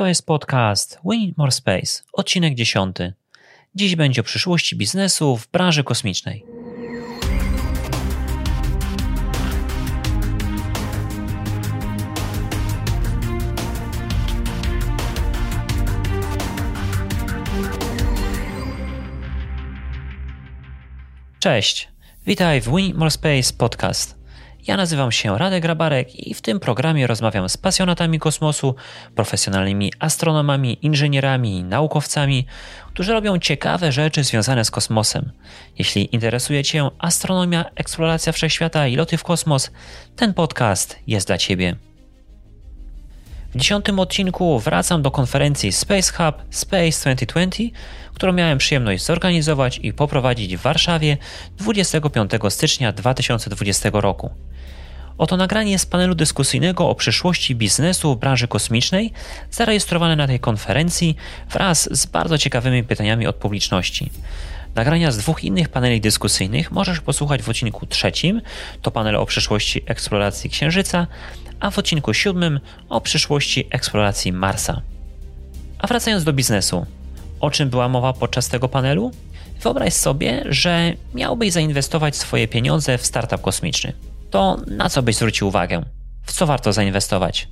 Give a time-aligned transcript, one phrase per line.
[0.00, 2.96] To jest podcast Win More Space, odcinek 10.
[3.74, 6.44] Dziś będzie o przyszłości biznesu w branży kosmicznej.
[21.38, 21.88] Cześć,
[22.26, 24.19] witaj w Win More Space podcast.
[24.66, 28.74] Ja nazywam się Radek Grabarek i w tym programie rozmawiam z pasjonatami kosmosu,
[29.14, 32.46] profesjonalnymi astronomami, inżynierami, naukowcami,
[32.86, 35.32] którzy robią ciekawe rzeczy związane z kosmosem.
[35.78, 39.70] Jeśli interesuje Cię astronomia, eksploracja wszechświata i loty w kosmos,
[40.16, 41.76] ten podcast jest dla Ciebie.
[43.54, 47.62] W dziesiątym odcinku wracam do konferencji Space Hub Space 2020,
[48.14, 51.16] którą miałem przyjemność zorganizować i poprowadzić w Warszawie
[51.58, 54.30] 25 stycznia 2020 roku.
[55.20, 59.12] Oto nagranie z panelu dyskusyjnego o przyszłości biznesu w branży kosmicznej,
[59.50, 61.16] zarejestrowane na tej konferencji
[61.50, 64.10] wraz z bardzo ciekawymi pytaniami od publiczności.
[64.74, 68.42] Nagrania z dwóch innych paneli dyskusyjnych możesz posłuchać w odcinku trzecim,
[68.82, 71.06] to panel o przyszłości eksploracji Księżyca,
[71.60, 74.80] a w odcinku siódmym o przyszłości eksploracji Marsa.
[75.78, 76.86] A wracając do biznesu,
[77.40, 79.10] o czym była mowa podczas tego panelu?
[79.62, 83.92] Wyobraź sobie, że miałbyś zainwestować swoje pieniądze w startup kosmiczny.
[84.30, 85.82] To na co byś zwrócił uwagę?
[86.22, 87.48] W co warto zainwestować?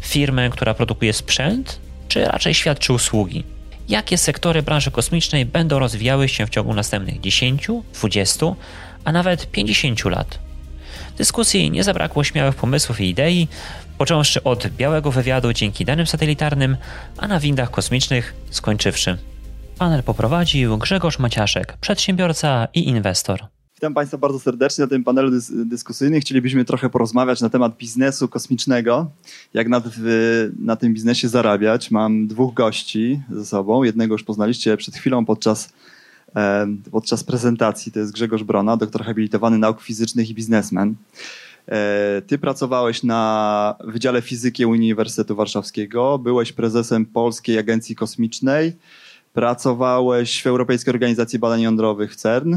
[0.00, 3.44] Firmę, która produkuje sprzęt, czy raczej świadczy usługi?
[3.88, 8.46] Jakie sektory branży kosmicznej będą rozwijały się w ciągu następnych 10, 20,
[9.04, 10.38] a nawet 50 lat?
[11.18, 13.48] Dyskusji nie zabrakło śmiałych pomysłów i idei,
[13.98, 16.76] począwszy od białego wywiadu dzięki danym satelitarnym,
[17.18, 19.18] a na windach kosmicznych skończywszy.
[19.78, 23.53] Panel poprowadził Grzegorz Maciaszek, przedsiębiorca i inwestor.
[23.76, 26.20] Witam Państwa bardzo serdecznie na tym panelu dys dyskusyjnym.
[26.20, 29.10] Chcielibyśmy trochę porozmawiać na temat biznesu kosmicznego,
[29.54, 29.82] jak na,
[30.58, 31.90] na tym biznesie zarabiać.
[31.90, 33.82] Mam dwóch gości ze sobą.
[33.82, 35.72] Jednego już poznaliście przed chwilą podczas,
[36.36, 37.92] e, podczas prezentacji.
[37.92, 40.94] To jest Grzegorz Brona, doktor habilitowany nauk fizycznych i biznesmen.
[41.68, 48.72] E, ty pracowałeś na Wydziale Fizyki Uniwersytetu Warszawskiego, byłeś prezesem Polskiej Agencji Kosmicznej,
[49.32, 52.56] pracowałeś w Europejskiej Organizacji Badań Jądrowych CERN,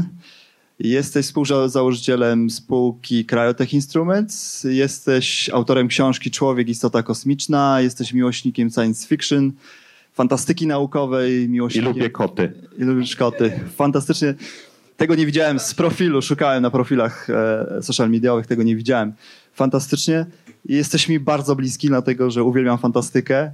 [0.80, 9.52] jesteś współzałożycielem spółki Cryotech Instruments, jesteś autorem książki Człowiek, istota kosmiczna, jesteś miłośnikiem science fiction,
[10.12, 11.90] fantastyki naukowej, miłośnikiem...
[11.90, 12.52] I lubię koty.
[12.78, 13.60] I lubisz koty.
[13.76, 14.34] Fantastycznie.
[14.96, 19.12] Tego nie widziałem z profilu, szukałem na profilach e, social mediowych, tego nie widziałem.
[19.54, 20.26] Fantastycznie.
[20.64, 23.52] Jesteś mi bardzo bliski, dlatego że uwielbiam fantastykę, e,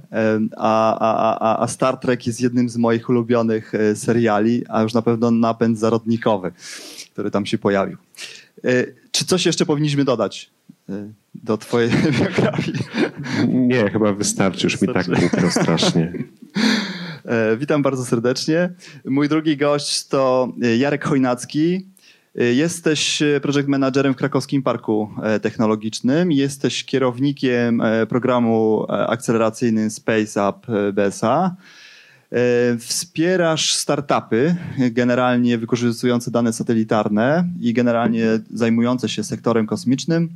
[0.57, 0.99] a,
[1.39, 5.31] a, a Star Trek jest jednym z moich ulubionych e, seriali, a już na pewno
[5.31, 6.51] napęd zarodnikowy,
[7.15, 7.97] który tam się pojawił.
[9.11, 10.49] Czy coś jeszcze powinniśmy dodać
[11.35, 12.77] do twojej biografii?
[13.47, 15.11] Nie, chyba wystarczy, już wystarczy.
[15.11, 16.13] mi tak głupio strasznie.
[17.25, 18.69] E, witam bardzo serdecznie.
[19.05, 21.85] Mój drugi gość to e, Jarek Chojnacki.
[22.39, 25.09] E, jesteś project managerem w Krakowskim Parku
[25.41, 26.31] Technologicznym.
[26.31, 31.55] Jesteś kierownikiem programu akceleracyjnym Space Up BSA.
[32.79, 34.55] Wspierasz startupy,
[34.91, 40.29] generalnie wykorzystujące dane satelitarne i generalnie zajmujące się sektorem kosmicznym.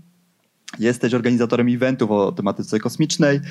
[0.79, 3.37] Jesteś organizatorem eventów o tematyce kosmicznej.
[3.37, 3.41] E,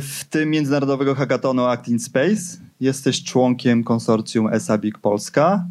[0.00, 2.58] w tym międzynarodowego hackathonu Act in Space.
[2.80, 5.66] Jesteś członkiem konsorcjum ESABIC Polska.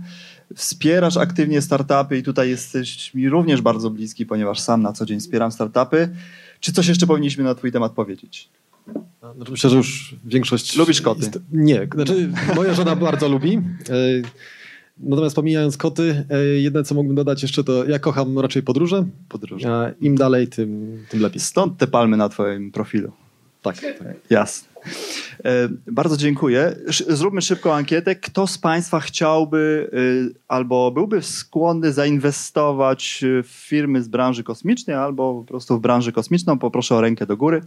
[0.55, 5.19] Wspierasz aktywnie startupy i tutaj jesteś mi również bardzo bliski, ponieważ sam na co dzień
[5.19, 6.09] wspieram startupy.
[6.59, 8.49] Czy coś jeszcze powinniśmy na twój temat powiedzieć?
[9.35, 10.75] Znaczy myślę, że już większość...
[10.75, 11.21] Lubisz koty?
[11.21, 11.39] Jest...
[11.51, 13.55] Nie, znaczy moja żona bardzo lubi.
[13.55, 13.61] E,
[14.97, 19.05] natomiast pomijając koty, e, jedne co mógłbym dodać jeszcze to ja kocham raczej podróże.
[19.29, 19.95] Podróże.
[20.01, 21.41] Im dalej, tym, tym lepiej.
[21.41, 23.11] Stąd te palmy na twoim profilu.
[23.61, 23.75] Tak,
[24.29, 24.69] jasne.
[25.45, 26.75] E, bardzo dziękuję.
[27.07, 28.15] Zróbmy szybką ankietę.
[28.15, 29.91] Kto z Państwa chciałby
[30.47, 36.59] albo byłby skłonny zainwestować w firmy z branży kosmicznej, albo po prostu w branży kosmiczną?
[36.59, 37.61] Poproszę o rękę do góry.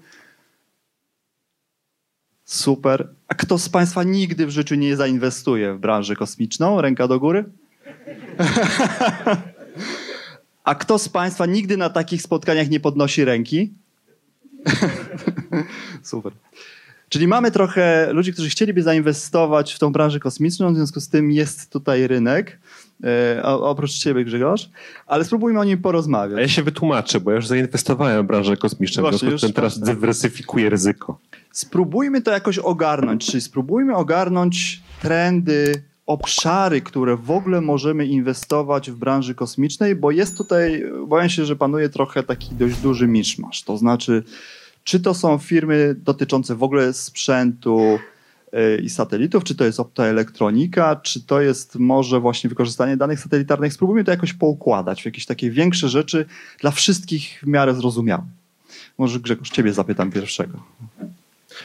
[2.53, 3.09] Super.
[3.29, 6.81] A kto z Państwa nigdy w życiu nie zainwestuje w branżę kosmiczną?
[6.81, 7.45] Ręka do góry.
[10.65, 13.73] A kto z Państwa nigdy na takich spotkaniach nie podnosi ręki?
[16.03, 16.33] Super.
[17.09, 21.31] Czyli mamy trochę ludzi, którzy chcieliby zainwestować w tą branżę kosmiczną, w związku z tym
[21.31, 22.59] jest tutaj rynek.
[23.05, 24.71] E, oprócz ciebie, Grzegorz,
[25.07, 26.39] ale spróbujmy o nim porozmawiać.
[26.39, 31.19] A ja się wytłumaczę, bo ja już zainwestowałem w branżę kosmiczną, Właśnie, teraz dywersyfikuję ryzyko.
[31.53, 38.97] Spróbujmy to jakoś ogarnąć, czyli spróbujmy ogarnąć trendy, obszary, które w ogóle możemy inwestować w
[38.97, 43.63] branży kosmicznej, bo jest tutaj, boję się, że panuje trochę taki dość duży miszmasz.
[43.63, 44.23] To znaczy,
[44.85, 47.99] Czy to są firmy dotyczące w ogóle sprzętu
[48.83, 53.73] i satelitów, czy to jest optoelektronika, czy to jest może właśnie wykorzystanie danych satelitarnych.
[53.73, 56.27] Spróbujmy to jakoś poukładać w jakieś takie większe rzeczy
[56.61, 58.25] dla wszystkich w miarę zrozumiałe.
[58.99, 60.63] Może Grzegorz, ciebie zapytam pierwszego.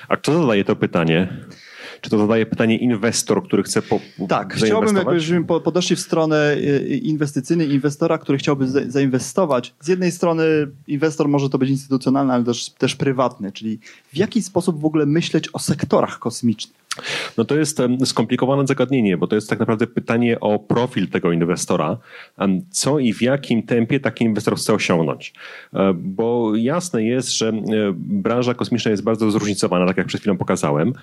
[0.07, 1.45] A kto zadaje to pytanie?
[2.01, 3.99] Czy to zadaje pytanie inwestor, który chce po,
[4.29, 9.73] Tak, chciałbym, jakbyśmy podeszli w stronę y, inwestycyjnej inwestora, który chciałby zainwestować.
[9.79, 10.43] Z jednej strony
[10.87, 13.79] inwestor może to być instytucjonalny, ale też, też prywatny, czyli
[14.13, 16.86] w jaki sposób w ogóle myśleć o sektorach kosmicznych.
[17.37, 21.97] No to jest skomplikowane zagadnienie, bo to jest tak naprawdę pytanie o profil tego inwestora.
[22.69, 25.33] Co i w jakim tempie taki inwestor chce osiągnąć?
[25.73, 27.61] E, bo jasne jest, że e,
[27.95, 30.93] branża kosmiczna jest bardzo zróżnicowana, tak jak przed chwilą pokazałem.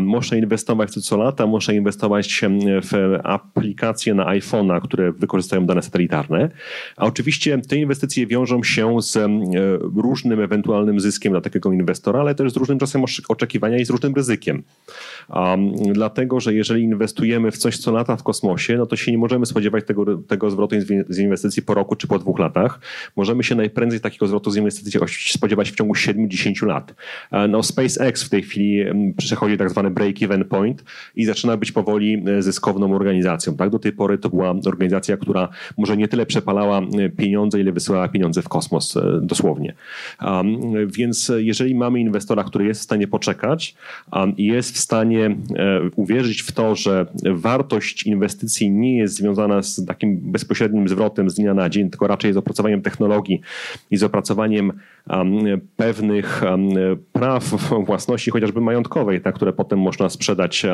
[0.00, 2.40] Można inwestować co, co lata, można inwestować
[2.82, 6.50] w aplikacje na iPhone'a, które wykorzystają dane satelitarne.
[6.96, 9.28] A oczywiście te inwestycje wiążą się z e,
[9.96, 14.14] różnym ewentualnym zyskiem dla takiego inwestora, ale też z różnym czasem oczekiwania i z różnym
[14.14, 14.62] ryzykiem.
[15.30, 19.18] Um, dlatego, że jeżeli inwestujemy w coś co lata w kosmosie, no to się nie
[19.18, 20.76] możemy spodziewać tego, tego zwrotu
[21.08, 22.80] z inwestycji po roku czy po dwóch latach.
[23.16, 26.94] Możemy się najprędzej takiego zwrotu z inwestycji spodziewać w ciągu 7-10 lat.
[27.30, 28.84] E, no, SpaceX w tej chwili
[29.16, 30.84] przechodzi tak zwany break-even point
[31.16, 33.56] i zaczyna być powoli e, zyskowną organizacją.
[33.56, 33.70] Tak?
[33.70, 35.48] Do tej pory to była organizacja, która
[35.78, 39.74] może nie tyle przepalała e, pieniądze, ile wysyłała pieniądze w kosmos, dosłownie.
[40.22, 43.74] Um, więc jeżeli mamy inwestora, który jest w stanie poczekać
[44.12, 45.34] um, jest w stanie E,
[45.96, 51.54] uwierzyć w to, że wartość inwestycji nie jest związana z takim bezpośrednim zwrotem z dnia
[51.54, 53.40] na dzień, tylko raczej z opracowaniem technologii
[53.90, 54.72] i z opracowaniem
[55.76, 56.42] pewnych
[57.12, 57.44] praw
[57.86, 60.66] własności, chociażby majątkowej, tak, które potem można sprzedać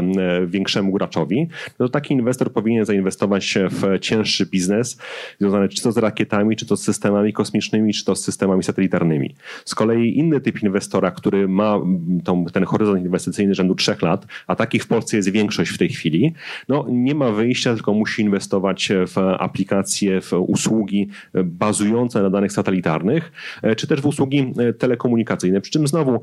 [0.46, 1.48] większemu graczowi,
[1.78, 4.98] no to taki inwestor powinien zainwestować w cięższy biznes
[5.40, 9.34] związany czy to z rakietami, czy to z systemami kosmicznymi, czy to z systemami satelitarnymi.
[9.64, 11.78] Z kolei inny typ inwestora, który ma
[12.24, 15.88] tą, ten horyzont inwestycyjny rzędu trzech lat, a takich w Polsce jest większość w tej
[15.88, 16.34] chwili,
[16.68, 21.08] no nie ma wyjścia, tylko musi inwestować w aplikacje, w usługi
[21.44, 23.32] bazujące na danych satelitarnych,
[23.62, 25.60] e, czy też w usługi e, telekomunikacyjne.
[25.60, 26.22] Przy czym znowu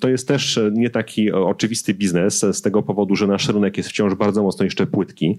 [0.00, 4.14] to jest też nie taki oczywisty biznes z tego powodu, że nasz rynek jest wciąż
[4.14, 5.38] bardzo mocno jeszcze płytki.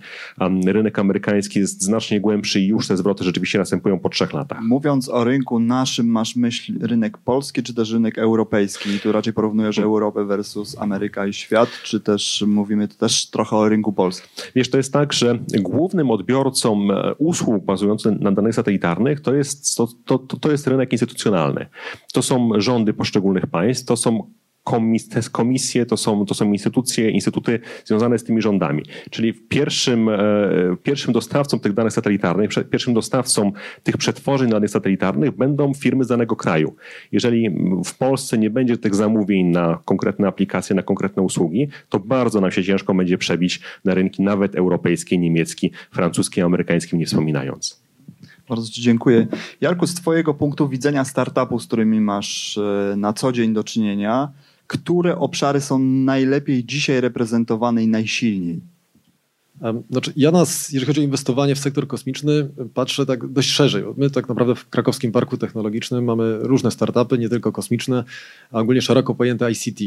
[0.65, 4.61] Rynek amerykański jest znacznie głębszy i już te zwroty rzeczywiście następują po trzech latach.
[4.61, 8.99] Mówiąc o rynku naszym, masz myśl rynek polski czy też rynek europejski?
[8.99, 13.93] Tu raczej porównujesz Europę versus Ameryka i świat, czy też mówimy też trochę o rynku
[13.93, 14.29] polskim?
[14.55, 19.77] Wiesz, to jest tak, że głównym odbiorcą e, usług bazujących na danych satelitarnych to jest,
[19.77, 21.65] to, to, to jest rynek instytucjonalny.
[22.13, 24.29] To są rządy poszczególnych państw, to są
[24.69, 28.83] komis, te komisje to są, to są instytucje, instytuty związane z tymi rządami.
[29.09, 30.19] Czyli pierwszym, e,
[30.83, 33.51] pierwszym dostawcą tych danych satelitarnych, pierwszym dostawcą
[33.83, 36.75] tych przetworzeń danych satelitarnych będą firmy z danego kraju.
[37.11, 37.49] Jeżeli
[37.85, 42.51] w Polsce nie będzie tych zamówień na konkretne aplikacje, na konkretne usługi, to bardzo nam
[42.51, 47.81] się ciężko będzie przebić na rynki nawet europejskie, niemiecki, francuski, amerykański, nie wspominając.
[48.49, 49.27] Bardzo Ci dziękuję.
[49.61, 54.31] Jarku, z Twojego punktu widzenia startupu, z którymi masz e, na co dzień do czynienia,
[54.69, 58.61] które obszary są najlepiej dzisiaj reprezentowane i najsilniej?
[59.91, 63.83] Znaczy, ja nas, jeżeli chodzi o inwestowanie w sektor kosmiczny, patrzę tak dość szerzej.
[63.97, 68.03] My tak naprawdę w Krakowskim Parku Technologicznym mamy różne startupy, nie tylko kosmiczne,
[68.51, 69.81] a ogólnie szeroko pojęte ICT.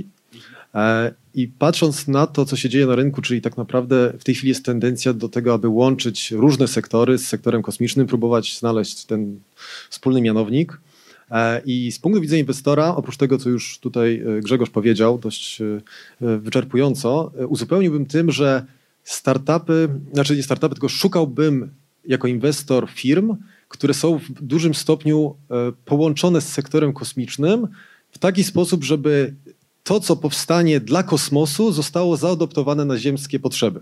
[0.74, 4.34] E, I patrząc na to, co się dzieje na rynku, czyli tak naprawdę w tej
[4.34, 9.40] chwili jest tendencja do tego, aby łączyć różne sektory z sektorem kosmicznym, próbować znaleźć ten
[9.90, 10.80] wspólny mianownik.
[11.32, 15.62] E, I z punktu widzenia inwestora, oprócz tego, co już tutaj e, Grzegorz powiedział dość
[16.20, 18.66] wyczerpująco, uzupełniłbym tym, że
[19.04, 21.70] startupy, znaczy nie startupy, tylko szukałbym
[22.08, 23.36] jako inwestor firm,
[23.68, 25.34] które są w dużym stopniu
[25.84, 27.68] połączone z sektorem kosmicznym
[28.10, 29.34] w taki sposób, żeby
[29.82, 33.80] to, co powstanie dla kosmosu, zostało zaadoptowane na ziemskie potrzeby.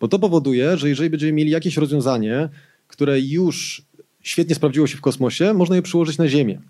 [0.00, 2.48] Bo to powoduje, że jeżeli będziemy mieli jakieś rozwiązanie,
[2.88, 3.82] które już
[4.22, 6.60] świetnie sprawdziło się w kosmosie, można je przyłożyć na Ziemię.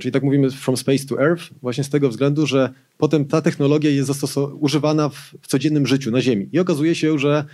[0.00, 3.90] Czyli tak mówimy from space to earth, właśnie z tego względu, że potem ta technologia
[3.90, 4.10] jest
[4.60, 6.48] używana w, codziennym życiu na Ziemi.
[6.52, 7.44] I okazuje się, że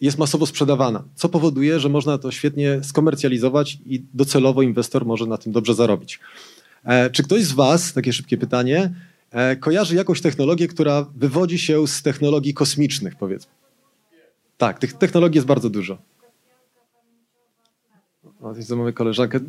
[0.00, 5.38] jest masowo sprzedawana, co powoduje, że można to świetnie skomercjalizować i docelowo inwestor może na
[5.38, 6.20] tym dobrze zarobić.
[6.84, 8.90] E, czy ktoś z Was, takie szybkie pytanie,
[9.32, 13.52] E, kojarzy jakąś technologię, która wywodzi się z technologii kosmicznych, powiedzmy.
[14.58, 15.98] Tak, tych technologii jest bardzo dużo.
[18.40, 19.40] O, mamy koleżankę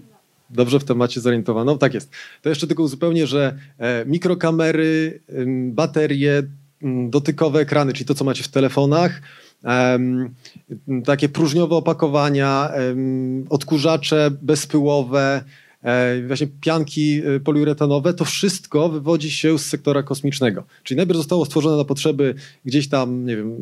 [0.50, 1.78] dobrze w temacie zorientowaną.
[1.78, 2.10] Tak jest.
[2.42, 5.22] To jeszcze tylko uzupełnię, że e, mikrokamery,
[5.68, 6.44] baterie,
[7.10, 9.22] dotykowe ekrany, czyli to, co macie w telefonach,
[11.06, 12.72] takie próżniowe opakowania,
[13.50, 15.44] odkurzacze bezpyłowe,
[15.84, 20.64] e, właśnie pianki e, poliuretanowe, to wszystko wywodzi się z sektora kosmicznego.
[20.84, 22.36] Czyli najpierw zostało stworzone na potrzeby
[22.66, 23.56] gdzieś tam, nie wiem,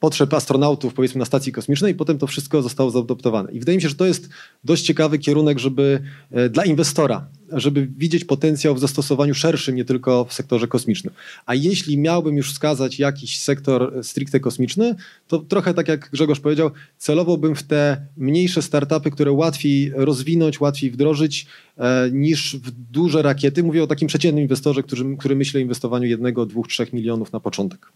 [0.00, 3.52] potrzeb astronautów, powiedzmy, na stacji kosmicznej, i potem to wszystko zostało zaadoptowane.
[3.52, 4.28] I wydaje mi się, że to jest
[4.64, 10.24] dość ciekawy kierunek, żeby e, dla inwestora, żeby widzieć potencjał w zastosowaniu szerszym, nie tylko
[10.24, 11.14] w sektorze kosmicznym.
[11.46, 14.94] A jeśli miałbym już wskazać jakiś sektor stricte kosmiczny,
[15.28, 20.90] to trochę tak jak Grzegorz powiedział, celowałbym w te mniejsze startupy, które łatwiej rozwinąć, łatwiej
[20.90, 21.46] wdrożyć
[21.78, 23.62] e, niż w duże rakiety.
[23.62, 27.40] Mówię o takim przeciętnym inwestorze, który, który myśli o inwestowaniu jednego, dwóch, trzech milionów na
[27.40, 27.92] początek.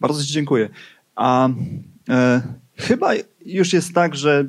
[0.00, 0.68] Bardzo Ci dziękuję.
[1.16, 1.48] A
[2.08, 2.42] e,
[2.76, 3.10] chyba
[3.46, 4.48] już jest tak, że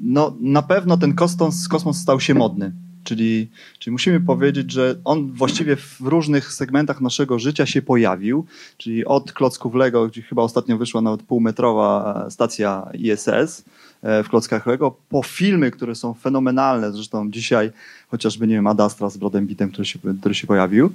[0.00, 2.72] no, na pewno ten kosmos, kosmos stał się modny.
[3.04, 9.04] Czyli, czyli musimy powiedzieć, że on właściwie w różnych segmentach naszego życia się pojawił, czyli
[9.04, 13.64] od klocków Lego, gdzie chyba ostatnio wyszła nawet półmetrowa stacja ISS
[14.02, 17.70] e, w klockach Lego, po filmy, które są fenomenalne, zresztą dzisiaj
[18.08, 20.92] chociażby, nie wiem, Adastra z Brodem Bitem, który się, który się pojawił.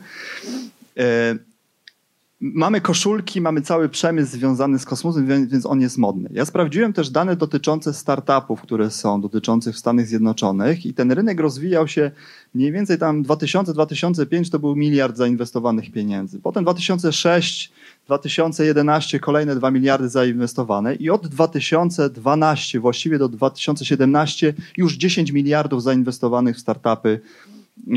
[2.45, 6.29] Mamy koszulki, mamy cały przemysł związany z kosmosem, więc on jest modny.
[6.33, 11.87] Ja sprawdziłem też dane dotyczące startupów, które są dotyczących Stanów Zjednoczonych i ten rynek rozwijał
[11.87, 12.11] się
[12.55, 16.39] mniej więcej tam 2000-2005 to był miliard zainwestowanych pieniędzy.
[16.39, 17.71] Potem 2006
[18.05, 26.55] 2011 kolejne 2 miliardy zainwestowane i od 2012 właściwie do 2017 już 10 miliardów zainwestowanych
[26.55, 27.19] w startupy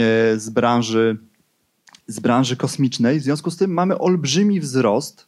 [0.00, 1.16] e, z branży
[2.06, 3.20] z branży kosmicznej.
[3.20, 5.26] W związku z tym mamy olbrzymi wzrost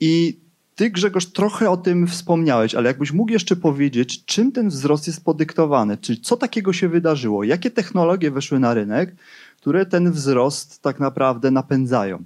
[0.00, 0.38] i
[0.74, 5.24] ty, Grzegorz, trochę o tym wspomniałeś, ale jakbyś mógł jeszcze powiedzieć, czym ten wzrost jest
[5.24, 5.96] podyktowany?
[5.96, 7.44] Czyli co takiego się wydarzyło?
[7.44, 9.16] Jakie technologie weszły na rynek,
[9.56, 12.24] które ten wzrost tak naprawdę napędzają?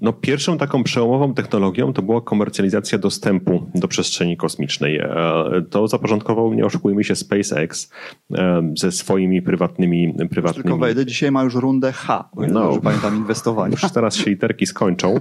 [0.00, 4.96] No, pierwszą taką przełomową technologią to była komercjalizacja dostępu do przestrzeni kosmicznej.
[4.96, 5.08] E,
[5.70, 7.92] to zapoczątkował, nie oszukujmy się, SpaceX
[8.34, 10.14] e, ze swoimi prywatnymi...
[10.30, 10.62] prywatnymi...
[10.62, 13.76] Tylko wejdę, dzisiaj ma już rundę H, no, już pamiętam inwestowanie.
[13.82, 15.20] Już teraz się literki skończą.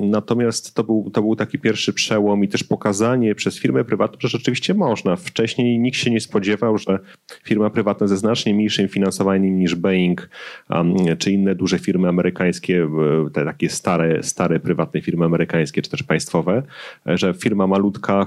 [0.00, 4.28] Natomiast to był, to był taki pierwszy przełom i też pokazanie przez firmę prywatną, że
[4.28, 5.16] rzeczywiście można.
[5.16, 6.98] Wcześniej nikt się nie spodziewał, że
[7.44, 10.28] firma prywatna ze znacznie mniejszym finansowaniem niż Boeing
[11.18, 12.88] czy inne duże firmy amerykańskie,
[13.32, 16.62] te takie takie stare, stare prywatne firmy amerykańskie czy też państwowe,
[17.06, 18.26] że firma malutka,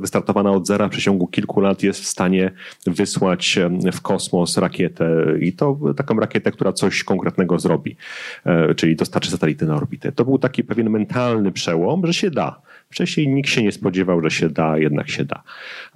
[0.00, 2.50] wystartowana od zera w przeciągu kilku lat jest w stanie
[2.86, 3.58] wysłać
[3.92, 7.96] w kosmos rakietę i to taką rakietę, która coś konkretnego zrobi,
[8.44, 10.12] e, czyli dostarczy satelity na orbitę.
[10.12, 12.60] To był taki pewien mentalny przełom, że się da.
[12.90, 15.42] Wcześniej nikt się nie spodziewał, że się da, jednak się da.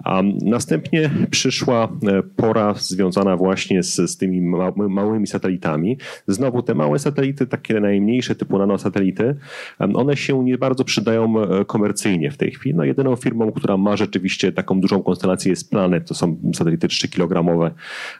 [0.03, 4.41] A następnie przyszła e, pora związana właśnie z, z tymi
[4.75, 5.97] małymi satelitami.
[6.27, 9.35] Znowu te małe satelity, takie najmniejsze typu nanosatelity,
[9.79, 12.75] one się nie bardzo przydają e, komercyjnie w tej chwili.
[12.75, 17.71] No jedyną firmą, która ma rzeczywiście taką dużą konstelację jest Planet, to są satelity 3-kilogramowe,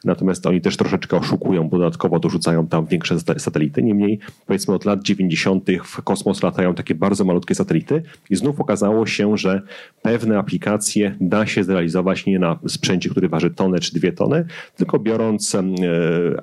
[0.05, 3.83] natomiast oni też troszeczkę oszukują, bo dodatkowo dorzucają tam większe satelity.
[3.83, 5.67] Niemniej powiedzmy od lat 90.
[5.83, 9.61] w kosmos latają takie bardzo malutkie satelity i znów okazało się, że
[10.01, 14.99] pewne aplikacje da się zrealizować nie na sprzęcie, który waży tonę czy dwie tony, tylko
[14.99, 15.61] biorąc e,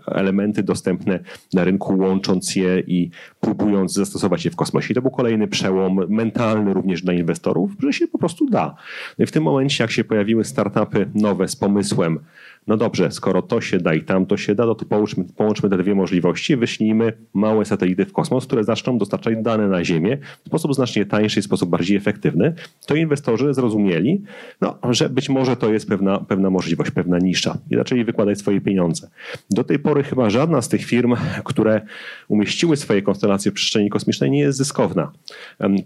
[0.07, 1.21] elementy dostępne
[1.55, 3.11] na rynku, łącząc je i
[3.41, 4.93] próbując zastosować je w kosmosie.
[4.93, 8.75] I to był kolejny przełom mentalny również dla inwestorów, że się po prostu da.
[9.19, 12.19] No I w tym momencie, jak się pojawiły startupy nowe z pomysłem,
[12.67, 15.71] no dobrze, skoro to się da i tam to się da, no to połączmy, połączmy
[15.71, 20.47] te dwie możliwości, wyślijmy małe satelity w kosmos, które zaczną dostarczać dane na Ziemię w
[20.47, 22.55] sposób znacznie tańszy i w sposób bardziej efektywny.
[22.87, 24.23] To inwestorzy zrozumieli,
[24.61, 28.61] no, że być może to jest pewna, pewna możliwość, pewna nisza i zaczęli wykładać swoje
[28.61, 29.09] pieniądze.
[29.51, 31.81] Do tej pory chyba żadna z tych firm, które
[32.29, 35.13] umieściły swoje konstelacje w przestrzeni kosmicznej nie jest zyskowna.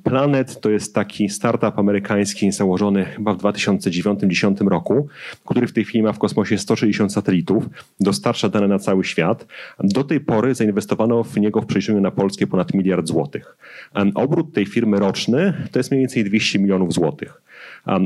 [0.02, 5.08] Planet to jest taki startup amerykański założony chyba w 2009-2010 roku,
[5.44, 7.64] który w tej chwili ma w kosmosie 100 160 satelitów,
[8.00, 9.46] dostarcza dane na cały świat.
[9.80, 13.56] Do tej pory zainwestowano w niego w przeliczeniu na polskie ponad miliard złotych.
[14.14, 17.42] Obrót tej firmy roczny to jest mniej więcej 200 milionów złotych.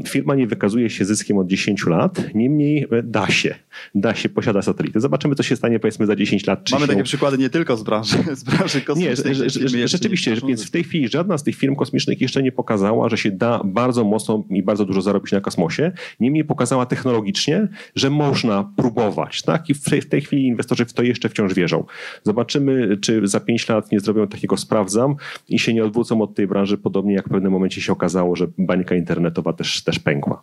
[0.08, 3.54] Firma nie wykazuje się zyskiem od 10 lat, niemniej e, da się.
[3.94, 5.00] Da się, posiada satelity.
[5.00, 6.70] Zobaczymy, co się stanie powiedzmy za 10 lat.
[6.72, 6.92] Mamy się...
[6.92, 9.34] takie przykłady nie tylko z branży, z branży kosmicznej.
[9.74, 13.18] Nie, rzeczywiście, więc w tej chwili żadna z tych firm kosmicznych jeszcze nie pokazała, że
[13.18, 15.92] się da bardzo mocno i bardzo dużo zarobić na kosmosie.
[16.20, 19.42] Niemniej pokazała technologicznie, że można próbować.
[19.42, 19.70] Tak?
[19.70, 21.84] I w tej chwili inwestorzy w to jeszcze wciąż wierzą.
[22.22, 25.16] Zobaczymy, czy za 5 lat nie zrobią takiego sprawdzam
[25.48, 28.46] i się nie odwrócą od tej branży, podobnie jak w pewnym momencie się okazało, że
[28.58, 30.42] bańka internetowa też, też pękła.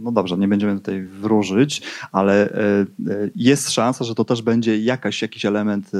[0.00, 2.86] No dobrze, nie będziemy tutaj wróżyć, ale e,
[3.36, 5.90] jest szansa, że to też będzie jakaś, jakiś element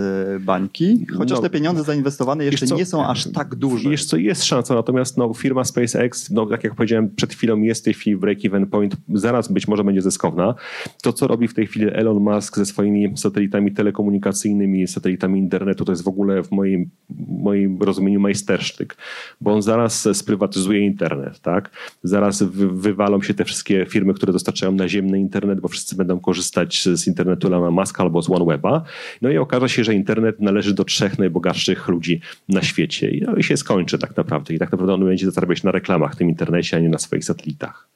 [0.40, 3.90] bańki, chociaż no, te pieniądze zainwestowane jeszcze co, nie są aż tak duże.
[3.90, 7.80] Jeszcze co, jest szansa, natomiast no, firma SpaceX, no, tak jak powiedziałem przed chwilą, jest
[7.80, 10.54] w tej chwili break-even point, zaraz być może będzie zyskowna.
[11.02, 15.92] To, co robi w tej chwili Elon Musk ze swoimi satelitami telekomunikacyjnymi, satelitami internetu, to
[15.92, 16.90] jest w ogóle w moim,
[17.28, 18.96] moim rozumieniu majstersztyk,
[19.40, 21.70] bo on zaraz sprywatyzuje internet, tak?
[22.02, 22.42] Zaraz
[22.72, 27.46] wywalą się te wszystkie firmy, które dostarczają naziemny internet, bo wszyscy będą korzystać z internetu
[27.46, 28.82] Elona Muska albo z OneWeba.
[29.22, 33.10] No i okaże się, że internet należy do trzech najbogatszych ludzi na świecie.
[33.10, 34.54] I, no i się skończy tak naprawdę.
[34.54, 37.24] I tak naprawdę on będzie zarabiać na reklamach w tym internecie, a nie na swoich
[37.24, 37.88] satelitach.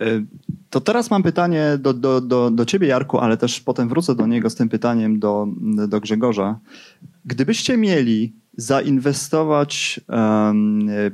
[0.00, 0.24] E,
[0.70, 4.26] to teraz mam pytanie do, do, do, do ciebie, Jarku, ale też potem wrócę do
[4.26, 5.46] niego z tym pytaniem do,
[5.88, 6.58] do Grzegorza.
[7.24, 10.00] Gdybyście mieli zainwestować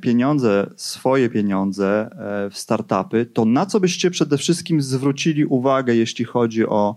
[0.01, 2.11] pieniądze, swoje pieniądze
[2.47, 6.97] e, w startupy, to na co byście przede wszystkim zwrócili uwagę, jeśli chodzi o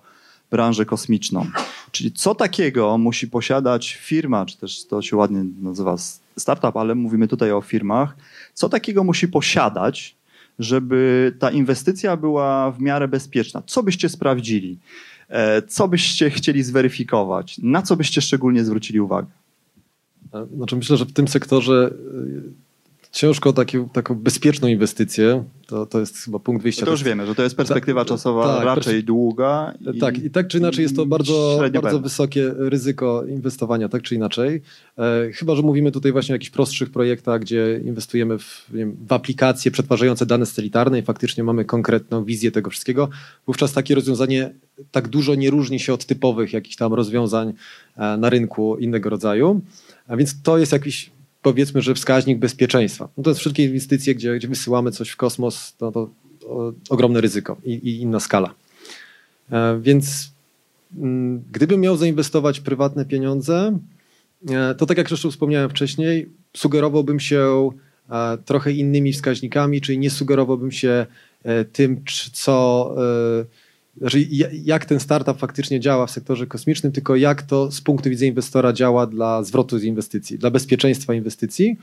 [0.51, 1.45] branżę kosmiczną?
[1.91, 5.95] Czyli co takiego musi posiadać firma, czy też to się ładnie nazywa
[6.37, 8.15] startup, ale mówimy tutaj o firmach,
[8.53, 10.15] co takiego musi posiadać,
[10.59, 13.61] żeby ta inwestycja była w miarę bezpieczna?
[13.65, 14.79] Co byście sprawdzili?
[15.29, 17.57] E, co byście chcieli zweryfikować?
[17.63, 19.38] Na co byście szczególnie zwrócili uwagę?
[20.55, 21.91] Znaczy myślę, że w tym sektorze
[23.11, 26.85] ciężko taki, taką bezpieczną inwestycję, to, to jest chyba punkt wyjścia.
[26.85, 29.73] To już wiemy, że to jest perspektywa ta, czasowa tak, raczej długa.
[29.93, 34.15] I, tak, i tak czy inaczej jest to bardzo, bardzo wysokie ryzyko inwestowania, tak czy
[34.15, 34.61] inaczej.
[34.97, 39.13] E, chyba, że mówimy tutaj właśnie o jakichś prostszych projektach, gdzie inwestujemy w, wiem, w
[39.13, 43.09] aplikacje przetwarzające dane satelitarne i faktycznie mamy konkretną wizję tego wszystkiego.
[43.47, 44.53] Wówczas takie rozwiązanie
[44.91, 47.53] tak dużo nie różni się od typowych jakichś tam rozwiązań
[47.97, 49.61] e, na rynku innego rodzaju.
[50.09, 51.11] A więc to jest jakiś
[51.41, 53.09] powiedzmy, że wskaźnik bezpieczeństwa.
[53.17, 56.09] No to jest wszystkie inwestycje, gdzie, gdzie wysyłamy coś w kosmos, to, to
[56.45, 58.53] o, ogromne ryzyko i, i, inna skala.
[59.51, 60.31] E, więc
[60.97, 63.79] m, mm, gdybym miał zainwestować prywatne pieniądze,
[64.49, 67.69] e, to tak jak zresztą wspomniałem wcześniej, sugerowałbym się
[68.09, 71.05] e, trochę innymi wskaźnikami, czyli nie sugerowałbym się
[71.43, 73.68] e, tym, co e,
[73.99, 74.27] znaczy
[74.63, 78.73] jak ten startup faktycznie działa w sektorze kosmicznym, tylko jak to z punktu widzenia inwestora
[78.73, 81.77] działa dla zwrotu z inwestycji, dla bezpieczeństwa inwestycji.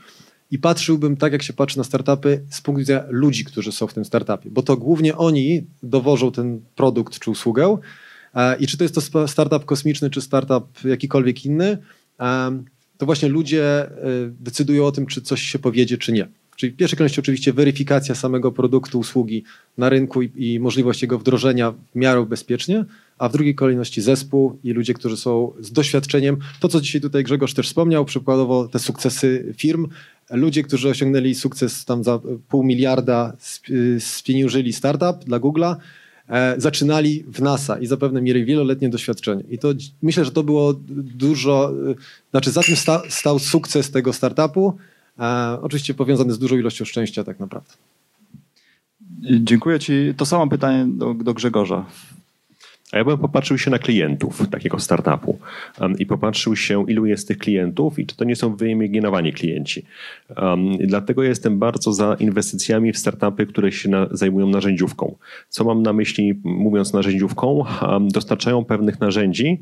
[0.51, 3.93] I patrzyłbym tak, jak się patrzy na startupy, z punktu widzenia ludzi, którzy są w
[3.93, 7.77] tym startupie, bo to głównie oni dowożą ten produkt czy usługę.
[8.35, 11.77] E, I czy to jest to startup kosmiczny, czy startup jakikolwiek inny,
[12.97, 13.91] to właśnie ludzie e,
[14.39, 16.27] decydują o tym, czy coś się powiedzie, czy nie.
[16.57, 19.43] Czyli w pierwszej kolejności oczywiście weryfikacja samego produktu, usługi
[19.77, 22.85] na rynku i, i możliwość jego wdrożenia w miarę bezpiecznie,
[23.17, 26.37] a w drugiej kolejności zespół i ludzie, którzy są z doświadczeniem.
[26.59, 29.87] To, co dzisiaj tutaj Grzegorz też wspomniał, przykładowo te sukcesy firm,
[30.31, 33.33] ludzie, którzy osiągnęli sukces tam za pół miliarda,
[33.99, 35.75] spieniężyli startup dla Google'a,
[36.29, 39.43] e, zaczynali w NASA i zapewne mieli wieloletnie doświadczenie.
[39.49, 40.73] I to myślę, że to było
[41.15, 41.95] dużo, e,
[42.31, 44.77] znaczy za tym sta, stał sukces tego startupu,
[45.19, 47.73] E, oczywiście powiązany z dużą ilością szczęścia tak naprawdę.
[49.41, 50.13] Dziękuję Ci.
[50.17, 51.85] To samo pytanie do, do Grzegorza.
[52.91, 55.39] A ja bym popatrzył się na klientów takiego startupu
[55.79, 59.85] um, i popatrzył się, ilu jest tych klientów i czy to nie są wyimaginowani klienci.
[60.37, 65.15] Um, dlatego jestem bardzo za inwestycjami w startupy, które się na, zajmują narzędziówką.
[65.49, 67.65] Co mam na myśli mówiąc narzędziówką?
[67.81, 69.61] Um, dostarczają pewnych narzędzi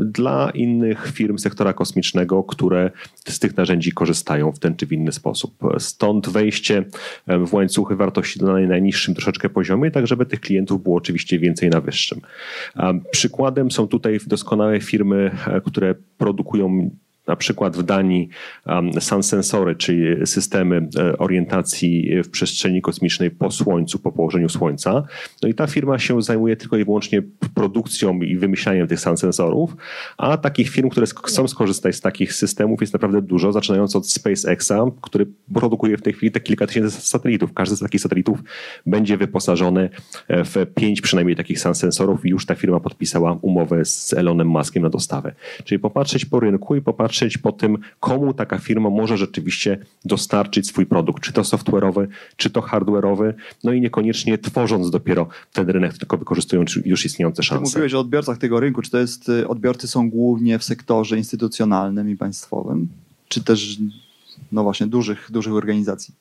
[0.00, 5.12] dla innych firm sektora kosmicznego, które z tych narzędzi korzystają w ten czy w inny
[5.12, 5.54] sposób.
[5.78, 6.84] Stąd wejście
[7.26, 11.80] w łańcuchy wartości na najniższym troszeczkę poziomie, tak żeby tych klientów było oczywiście więcej na
[11.80, 12.20] wyższym.
[13.10, 16.90] Przykładem są tutaj doskonałe firmy, e, które produkują
[17.26, 18.28] na przykład w Danii
[18.66, 25.02] um, sun sensory, czyli systemy e, orientacji w przestrzeni kosmicznej po Słońcu, po położeniu Słońca.
[25.42, 27.22] No i ta firma się zajmuje tylko i wyłącznie
[27.54, 29.76] produkcją i wymyślaniem tych sun sensorów,
[30.18, 34.72] a takich firm, które chcą skorzystać z takich systemów jest naprawdę dużo, zaczynając od SpaceXa,
[35.02, 37.52] który produkuje w tej chwili te kilka tysięcy satelitów.
[37.52, 38.38] Każdy z takich satelitów
[38.86, 39.90] będzie wyposażony
[40.28, 44.48] e, w pięć przynajmniej takich sun sensorów i już ta firma podpisała umowę z Elonem
[44.48, 45.34] Muskiem na dostawę.
[45.64, 50.66] Czyli popatrzeć po rynku i popatrzeć patrzeć po tym, komu taka firma może rzeczywiście dostarczyć
[50.66, 53.32] swój produkt, czy to software'owy, czy to hardware'owy,
[53.64, 57.64] no i niekoniecznie tworząc dopiero ten rynek, tylko wykorzystując już istniejące szanse.
[57.64, 58.82] Ty mówiłeś o odbiorcach tego rynku.
[58.82, 62.88] Czy to jest, y, odbiorcy są głównie w sektorze instytucjonalnym i państwowym,
[63.28, 63.78] czy też,
[64.52, 66.14] no właśnie, dużych, dużych organizacji?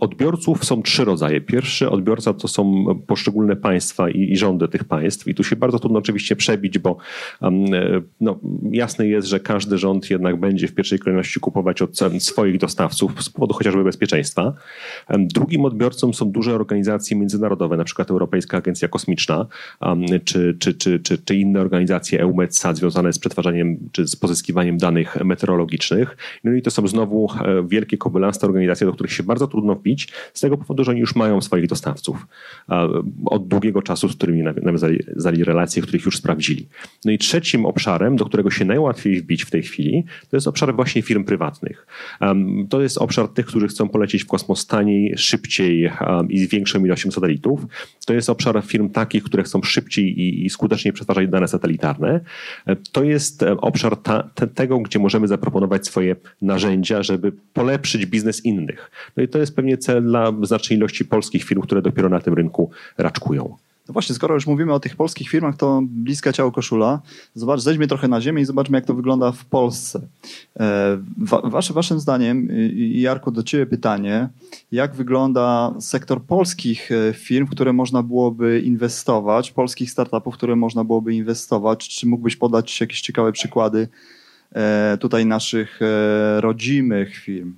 [0.00, 1.40] Odbiorców są trzy rodzaje.
[1.40, 5.28] Pierwszy odbiorca to są poszczególne państwa i, i rządy tych państw.
[5.28, 6.96] I tu się bardzo trudno oczywiście przebić, bo
[8.20, 8.38] no,
[8.70, 13.30] jasne jest, że każdy rząd jednak będzie w pierwszej kolejności kupować od swoich dostawców z
[13.30, 14.52] powodu chociażby bezpieczeństwa.
[15.18, 19.46] Drugim odbiorcą są duże organizacje międzynarodowe, na przykład Europejska Agencja Kosmiczna,
[20.24, 25.24] czy, czy, czy, czy, czy inne organizacje EUMETSAT związane z przetwarzaniem czy z pozyskiwaniem danych
[25.24, 26.16] meteorologicznych.
[26.44, 30.08] No i to są znowu e, wielkie kobylaste organizacje, do których się bardzo trudno wbić,
[30.34, 32.26] z tego powodu, że oni już mają swoich dostawców
[33.24, 36.68] od długiego czasu, z którymi nawiązali relacje, których już sprawdzili.
[37.04, 40.74] No i trzecim obszarem, do którego się najłatwiej wbić w tej chwili, to jest obszar
[40.74, 41.86] właśnie firm prywatnych.
[42.68, 45.90] To jest obszar tych, którzy chcą polecieć w kosmos taniej, szybciej
[46.28, 47.66] i z większą ilością satelitów.
[48.06, 52.20] To jest obszar firm takich, które chcą szybciej i, skuteczniej przetwarzać dane satelitarne.
[52.66, 58.06] E, to jest e, obszar ta, te, tego, gdzie możemy zaproponować swoje narzędzia, żeby polepszyć
[58.06, 58.90] biznes innych.
[59.16, 62.34] No i to jest pewnie cel dla znacznej ilości polskich firm, które dopiero na tym
[62.34, 63.56] rynku raczkują.
[63.88, 67.00] No właśnie, skoro już mówimy o tych polskich firmach, to bliska ciało koszula.
[67.34, 70.00] Zobacz, zejdźmy trochę na ziemię i zobaczmy, jak to wygląda w Polsce.
[70.60, 70.98] E,
[71.44, 74.28] wasze, waszym zdaniem, Jarku, do ciebie pytanie,
[74.72, 80.56] jak wygląda sektor polskich e, firm, w które można byłoby inwestować, polskich startupów, w które
[80.56, 81.88] można byłoby inwestować?
[81.88, 83.88] Czy mógłbyś podać jakieś ciekawe przykłady
[84.52, 85.80] e, tutaj naszych
[86.40, 87.54] rodzimych firm?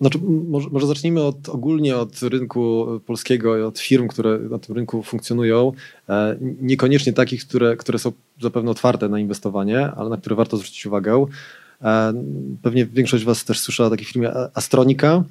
[0.00, 4.74] Znaczy, może, może zacznijmy od, ogólnie od rynku polskiego i od firm, które na tym
[4.74, 5.72] rynku funkcjonują.
[6.08, 10.86] E, niekoniecznie takich, które, które są zapewne otwarte na inwestowanie, ale na które warto zwrócić
[10.86, 11.26] uwagę.
[11.82, 12.12] E,
[12.62, 15.24] pewnie większość z Was też słyszała o takiej firmie Astronika.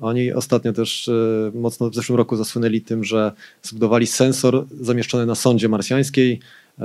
[0.00, 1.12] Oni ostatnio też e,
[1.54, 6.40] mocno w zeszłym roku zasłynęli tym, że zbudowali sensor zamieszczony na sondzie marsjańskiej.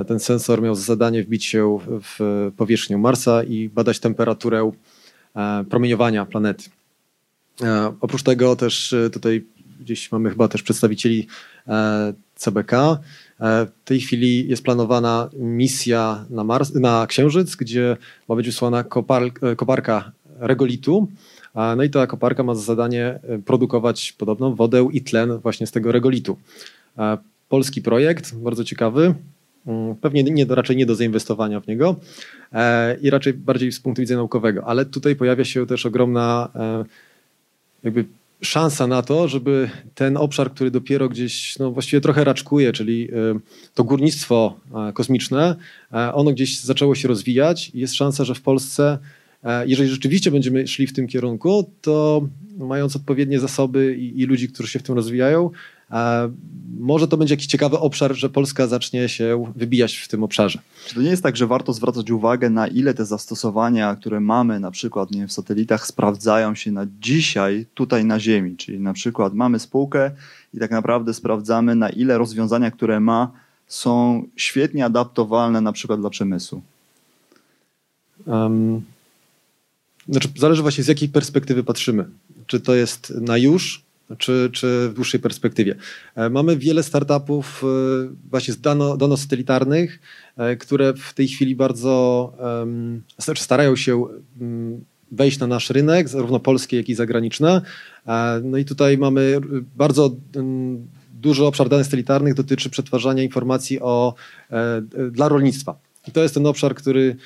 [0.06, 4.72] Ten sensor miał za zadanie wbić się w powierzchnię Marsa i badać temperaturę
[5.68, 6.70] promieniowania planety.
[7.62, 9.44] E, oprócz tego też e, tutaj
[9.80, 11.26] gdzieś mamy chyba też przedstawicieli
[11.68, 12.98] e, CBK.
[13.40, 17.96] W tej chwili jest planowana misja na, Mars, na Księżyc, gdzie
[18.28, 19.22] ma być wysłana kopar,
[19.56, 21.08] koparka regolitu.
[21.54, 25.92] No i ta koparka ma za zadanie produkować podobną wodę i tlen właśnie z tego
[25.92, 26.38] regolitu.
[27.48, 29.14] Polski projekt, bardzo ciekawy,
[30.00, 31.96] pewnie nie, raczej nie do zainwestowania w niego
[33.02, 36.48] i raczej bardziej z punktu widzenia naukowego, ale tutaj pojawia się też ogromna
[37.84, 38.04] jakby
[38.42, 43.38] szansa na to, żeby ten obszar, który dopiero gdzieś no właściwie trochę raczkuje, czyli e,
[43.74, 45.56] to górnictwo e, kosmiczne,
[45.92, 47.70] e, ono gdzieś zaczęło się rozwijać.
[47.74, 48.98] I jest szansa, że w Polsce,
[49.66, 54.68] jeżeli rzeczywiście będziemy szli w tym kierunku, to mając odpowiednie zasoby i, i ludzi, którzy
[54.68, 55.50] się w tym rozwijają,
[56.80, 60.58] może to będzie jakiś ciekawy obszar, że Polska zacznie się wybijać w tym obszarze.
[60.86, 64.60] Czy to nie jest tak, że warto zwracać uwagę na ile te zastosowania, które mamy
[64.60, 68.56] na przykład nie, w satelitach, sprawdzają się na dzisiaj tutaj na Ziemi?
[68.56, 70.10] Czyli na przykład mamy spółkę
[70.54, 73.30] i tak naprawdę sprawdzamy na ile rozwiązania, które ma,
[73.66, 76.62] są świetnie adaptowalne na przykład dla przemysłu.
[78.26, 78.82] Um,
[80.08, 82.04] znaczy, zależy właśnie z jakiej perspektywy patrzymy.
[82.46, 83.82] Czy to jest na już,
[84.18, 85.74] czy, czy w dłuższej perspektywie.
[86.14, 87.66] E, mamy wiele startupów e,
[88.30, 90.00] właśnie dano, danosatelitarnych,
[90.36, 93.02] e, które w tej chwili bardzo um,
[93.36, 94.06] starają się
[95.12, 97.60] wejść na nasz rynek, zarówno polski, jak i zagraniczny.
[98.42, 99.40] No i tutaj mamy
[99.76, 100.16] bardzo
[101.14, 104.14] duży obszar danych satelitarnych dotyczy przetwarzania informacji o,
[105.10, 105.78] dla rolnictwa.
[106.08, 107.16] I to jest ten obszar, który,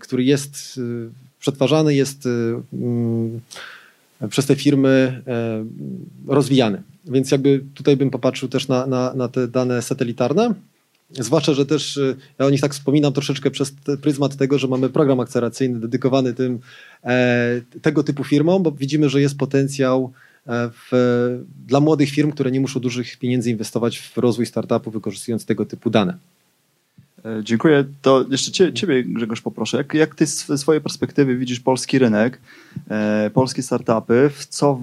[0.00, 0.80] który jest
[1.38, 2.28] przetwarzany, jest
[4.28, 5.64] przez te firmy e,
[6.26, 6.82] rozwijany.
[7.04, 10.54] Więc jakby tutaj bym popatrzył też na, na, na te dane satelitarne.
[11.10, 14.88] Zwłaszcza, że też e, ja o nich tak wspominam troszeczkę przez pryzmat tego, że mamy
[14.88, 16.58] program akceleracyjny dedykowany tym
[17.04, 20.12] e, tego typu firmom, bo widzimy, że jest potencjał
[20.46, 20.90] w,
[21.66, 25.90] dla młodych firm, które nie muszą dużych pieniędzy inwestować w rozwój startupu, wykorzystując tego typu
[25.90, 26.18] dane.
[27.24, 27.84] E, dziękuję.
[28.02, 29.76] To jeszcze cie, Ciebie, Grzegorz, poproszę.
[29.76, 32.40] Jak, jak Ty z swojej perspektywy widzisz polski rynek,
[32.90, 34.80] e, polskie startupy, w co,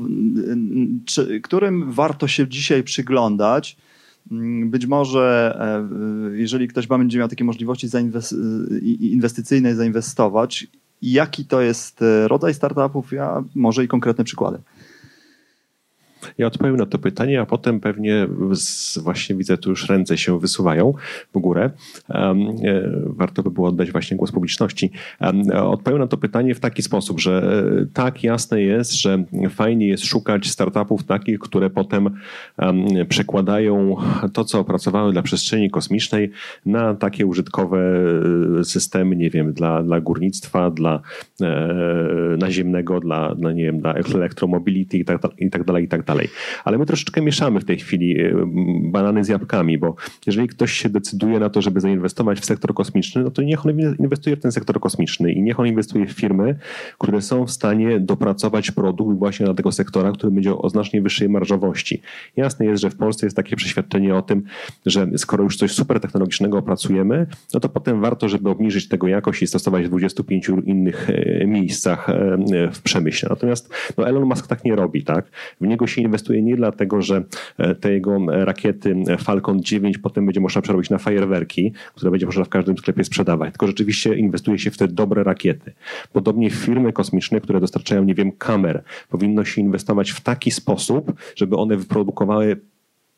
[1.06, 3.78] czy, którym warto się dzisiaj przyglądać?
[4.32, 5.58] Mm, być może,
[6.32, 7.88] e, jeżeli ktoś będzie miał takie możliwości
[8.99, 10.67] inwestycyjne zainwestować,
[11.02, 14.60] jaki to jest rodzaj startupów, a może i konkretne przykłady?
[16.38, 20.39] Ja odpowiem na to pytanie, a potem pewnie z, właśnie widzę, tu już ręce się
[20.39, 20.93] wysuwają
[21.36, 21.69] w górę.
[22.10, 22.45] Um,
[23.05, 24.91] warto by było oddać właśnie głos publiczności.
[25.21, 30.05] Um, odpowiem na to pytanie w taki sposób, że tak jasne jest, że fajnie jest
[30.05, 32.10] szukać startupów takich, które potem
[33.10, 33.95] przekładają
[34.34, 36.32] to, co opracowały dla przestrzeni kosmicznej
[36.65, 37.79] na takie użytkowe
[38.63, 41.01] systemy, nie wiem, dla, dla górnictwa, dla
[41.41, 41.47] e,
[42.38, 46.09] naziemnego, dla, dla, nie wiem, dla elektromobility i tak, tak dalej, i tak dalej.
[46.63, 48.32] Ale my troszeczkę mieszamy w tej chwili e,
[48.82, 49.95] banany z jabłkami, bo
[50.28, 53.80] jeżeli ktoś się decyduje na to, żeby zainwestować w sektor kosmiczny, no to niech on
[54.00, 56.56] inwestuje w ten sektor kosmiczny i niech on inwestuje w firmy,
[56.98, 61.30] które są w stanie dopracować produkt właśnie dla tego sektora, który będzie o znacznie wyższej
[61.30, 62.02] marżowości.
[62.38, 64.43] Jasne jest, że w Polsce jest takie przeświadczenie o tym,
[64.86, 69.41] że skoro już coś super technologicznego opracujemy, no to potem warto, żeby obniżyć tego jakość
[69.41, 72.38] i stosować w 25 innych e, miejscach e,
[72.74, 73.30] w przemyśle.
[73.30, 75.26] Natomiast no Elon Musk tak nie robi, tak?
[75.62, 77.23] W niego się inwestuje nie dlatego, że
[77.57, 82.43] e, te jego rakiety Falcon 9 potem będzie można przerobić na fajerwerki, które będzie można
[82.43, 85.71] w każdym sklepie sprzedawać, tylko rzeczywiście inwestuje się w te dobre rakiety.
[86.13, 91.55] Podobnie firmy kosmiczne, które dostarczają, nie wiem, kamer, powinno się inwestować w taki sposób, żeby
[91.55, 92.57] one wyprodukowały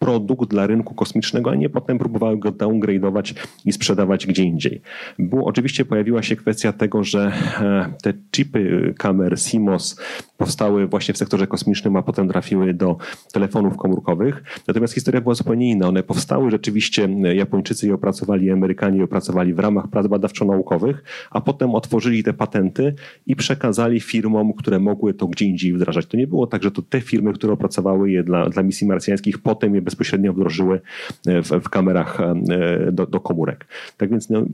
[0.01, 3.33] produkt dla rynku kosmicznego, a nie potem próbowały go downgrade'ować
[3.65, 4.81] i sprzedawać gdzie indziej.
[5.19, 10.01] Było, oczywiście pojawiła się kwestia tego, że e, te chipy kamer CMOS
[10.37, 12.97] powstały właśnie w sektorze kosmicznym, a potem trafiły do
[13.33, 14.43] telefonów komórkowych.
[14.67, 15.87] Natomiast historia była zupełnie inna.
[15.87, 21.75] One powstały rzeczywiście, Japończycy je opracowali, Amerykanie je opracowali w ramach prac badawczo-naukowych, a potem
[21.75, 22.95] otworzyli te patenty
[23.27, 26.05] i przekazali firmom, które mogły to gdzie indziej wdrażać.
[26.05, 29.37] To nie było tak, że to te firmy, które opracowały je dla, dla misji marsjańskich,
[29.37, 30.81] potem je bezpośrednio wdrożyły
[31.25, 33.67] w, w kamerach e, do, do, komórek.
[33.97, 34.45] Tak więc no,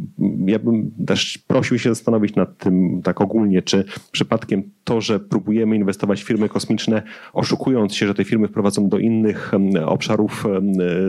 [0.45, 5.75] ja bym też prosił się zastanowić nad tym tak ogólnie, czy przypadkiem to, że próbujemy
[5.75, 7.01] inwestować w firmy kosmiczne,
[7.33, 9.51] oszukując się, że te firmy wprowadzą do innych
[9.85, 10.45] obszarów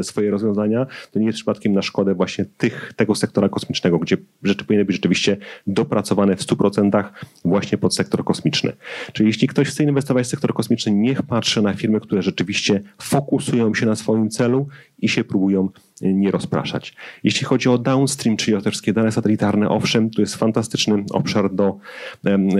[0.02, 4.64] swoje rozwiązania, to nie jest przypadkiem na szkodę właśnie tych, tego sektora kosmicznego, gdzie rzeczy
[4.64, 5.36] powinny być rzeczywiście
[5.66, 7.04] dopracowane w 100%
[7.44, 8.72] właśnie pod sektor kosmiczny.
[9.12, 13.74] Czyli jeśli ktoś chce inwestować w sektor kosmiczny, niech patrzy na firmy, które rzeczywiście fokusują
[13.74, 14.66] się na swoim celu
[14.98, 15.68] i się próbują
[16.02, 16.94] nie rozpraszać.
[17.24, 21.76] Jeśli chodzi o downstream, czyli autorskie dane satelitarne, owszem, to jest fantastyczny obszar do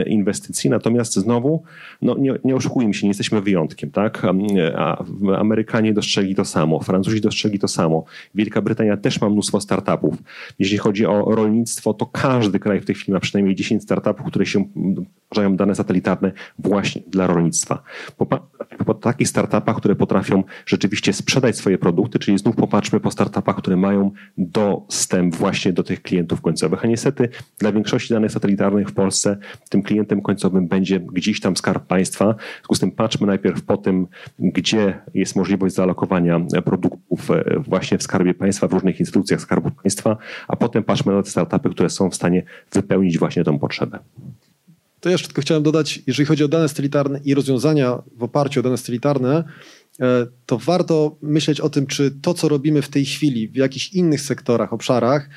[0.07, 1.62] inwestycji, natomiast znowu,
[2.03, 4.22] no nie, nie oszukujmy się, nie jesteśmy wyjątkiem, tak?
[4.77, 5.05] A
[5.37, 10.16] Amerykanie dostrzegli to samo, Francuzi dostrzegli to samo, Wielka Brytania też ma mnóstwo startupów.
[10.59, 14.46] Jeśli chodzi o rolnictwo, to każdy kraj w tej chwili ma przynajmniej 10 startupów, które
[14.46, 14.64] się
[15.29, 17.83] stwarzają dane satelitarne właśnie dla rolnictwa.
[18.16, 18.27] Po,
[18.87, 23.76] po takich startupach, które potrafią rzeczywiście sprzedać swoje produkty, czyli znów popatrzmy po startupach, które
[23.76, 26.84] mają dostęp właśnie do tych klientów końcowych.
[26.84, 29.36] A niestety dla większości danych satelitarnych w Polsce
[29.68, 32.34] tym klientem końcowym będzie gdzieś tam skarb państwa.
[32.34, 34.06] W związku z tym patrzmy najpierw po tym,
[34.38, 40.16] gdzie jest możliwość zaalokowania produktów e, właśnie w skarbie państwa, w różnych instytucjach skarbu państwa,
[40.48, 43.98] a potem patrzmy na te startupy, które są w stanie wypełnić właśnie tą potrzebę.
[45.00, 48.62] To jeszcze tylko chciałem dodać, jeżeli chodzi o dane stelitarne i rozwiązania w oparciu o
[48.62, 49.44] dane stelitarne, e,
[50.46, 54.20] to warto myśleć o tym, czy to, co robimy w tej chwili w jakichś innych
[54.20, 55.28] sektorach, obszarach,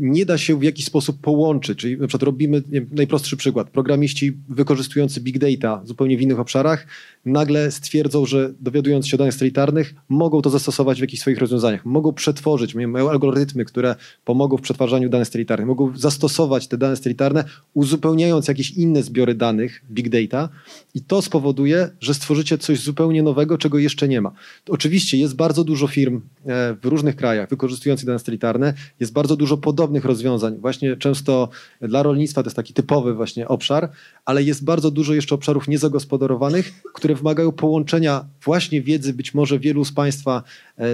[0.00, 1.78] nie da się w jakiś sposób połączyć.
[1.78, 6.86] Czyli na przykład robimy, najprostszy przykład, programiści wykorzystujący big data zupełnie w innych obszarach,
[7.24, 11.86] nagle stwierdzą, że dowiadując się o danych stelitarnych, mogą to zastosować w jakichś swoich rozwiązaniach.
[11.86, 15.66] Mogą przetworzyć, mają algorytmy, które pomogą w przetwarzaniu danych stelitarnych.
[15.66, 20.48] Mogą zastosować te dane stelitarne, uzupełniając jakieś inne zbiory danych, big data
[20.94, 24.32] i to spowoduje, że stworzycie coś zupełnie nowego, czego jeszcze nie ma.
[24.68, 26.16] Oczywiście jest bardzo dużo firm
[26.46, 30.58] e, w różnych krajach wykorzystujących dane stelitarne, jest bardzo dużo podobnych rozwiązań.
[30.58, 31.48] Właśnie często
[31.80, 33.90] dla rolnictwa to jest taki typowy właśnie obszar,
[34.24, 39.84] ale jest bardzo dużo jeszcze obszarów niezagospodarowanych, które wymagają połączenia właśnie wiedzy być może wielu
[39.84, 40.42] z Państwa
[40.78, 40.84] e,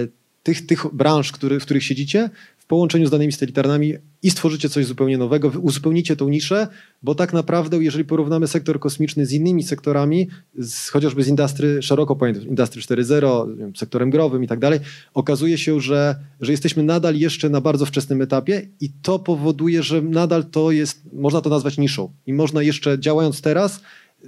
[0.43, 2.29] tych, tych branż, który, w których siedzicie,
[2.69, 6.67] połączeniu z danymi satelitarnymi i stworzycie coś zupełnie nowego, uzupełnicie tą niszę,
[7.03, 10.27] bo tak naprawdę, jeżeli porównamy sektor kosmiczny z innymi sektorami,
[10.57, 14.79] z, chociażby z industry, szeroko pojętym, industry 4.0, sektorem growym i tak dalej,
[15.13, 20.01] okazuje się, że, że jesteśmy nadal jeszcze na bardzo wczesnym etapie i to powoduje, że
[20.01, 23.81] nadal to jest, można to nazwać niszą i można jeszcze działając teraz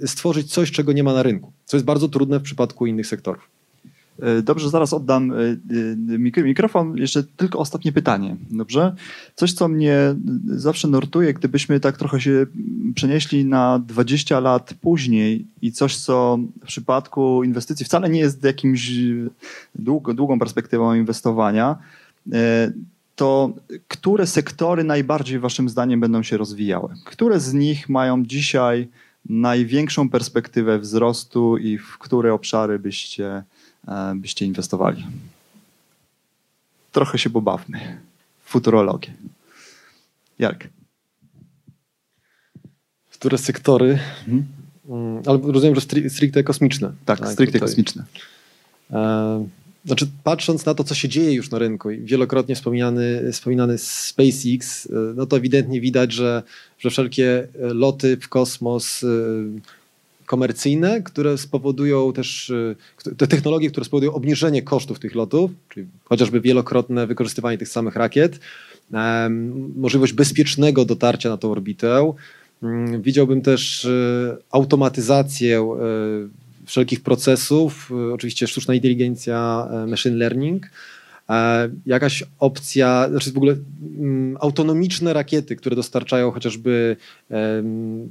[0.06, 3.61] stworzyć coś, czego nie ma na rynku, co jest bardzo trudne w przypadku innych sektorów.
[4.18, 6.96] E, dobrze, zaraz oddam e, mikrofon.
[6.96, 8.36] Jeszcze tylko ostatnie pytanie.
[8.50, 8.94] Dobrze?
[9.34, 10.14] Coś, co mnie
[10.46, 12.46] zawsze nurtuje, gdybyśmy tak trochę się
[12.94, 18.92] przenieśli na 20 lat później i coś, co w przypadku inwestycji wcale nie jest jakimś
[19.74, 21.78] dług, długą perspektywą inwestowania,
[22.32, 22.72] e,
[23.16, 23.52] to
[23.88, 26.94] które sektory najbardziej Waszym zdaniem będą się rozwijały?
[27.04, 28.88] Które z nich mają dzisiaj
[29.28, 33.42] największą perspektywę wzrostu i w które obszary byście e,
[34.14, 35.06] byście inwestowali?
[36.92, 37.98] Trochę się pobawmy.
[38.44, 39.12] Futurologię.
[40.38, 40.68] Jarek.
[43.10, 43.98] W które sektory?
[44.28, 44.46] Mhm.
[44.88, 46.92] Mm, ale rozumiem, że stricte kosmiczne.
[47.04, 47.68] Tak, tak stricte tutaj.
[47.68, 48.04] kosmiczne.
[48.90, 49.46] E,
[49.84, 54.86] znaczy, patrząc na to, co się dzieje już na rynku i wielokrotnie wspominany, wspominany SpaceX,
[54.86, 56.42] e, no to ewidentnie widać, że,
[56.78, 59.04] że wszelkie loty w kosmos
[60.26, 62.52] komercyjne, które spowodują też,
[63.16, 68.40] te technologie, które spowodują obniżenie kosztów tych lotów, czyli chociażby wielokrotne wykorzystywanie tych samych rakiet,
[69.76, 72.12] możliwość bezpiecznego dotarcia na tą orbitę.
[72.62, 80.66] Mm, widziałbym też e, automatyzację e, wszelkich procesów, oczywiście sztuczna inteligencja, machine learning,
[81.86, 83.56] jakaś opcja, znaczy w ogóle
[83.98, 86.96] mm, autonomiczne rakiety, które dostarczają chociażby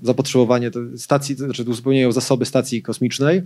[0.01, 3.41] zapotrzebowanie stacji, znaczy uzupełniają zasoby stacji kosmicznej.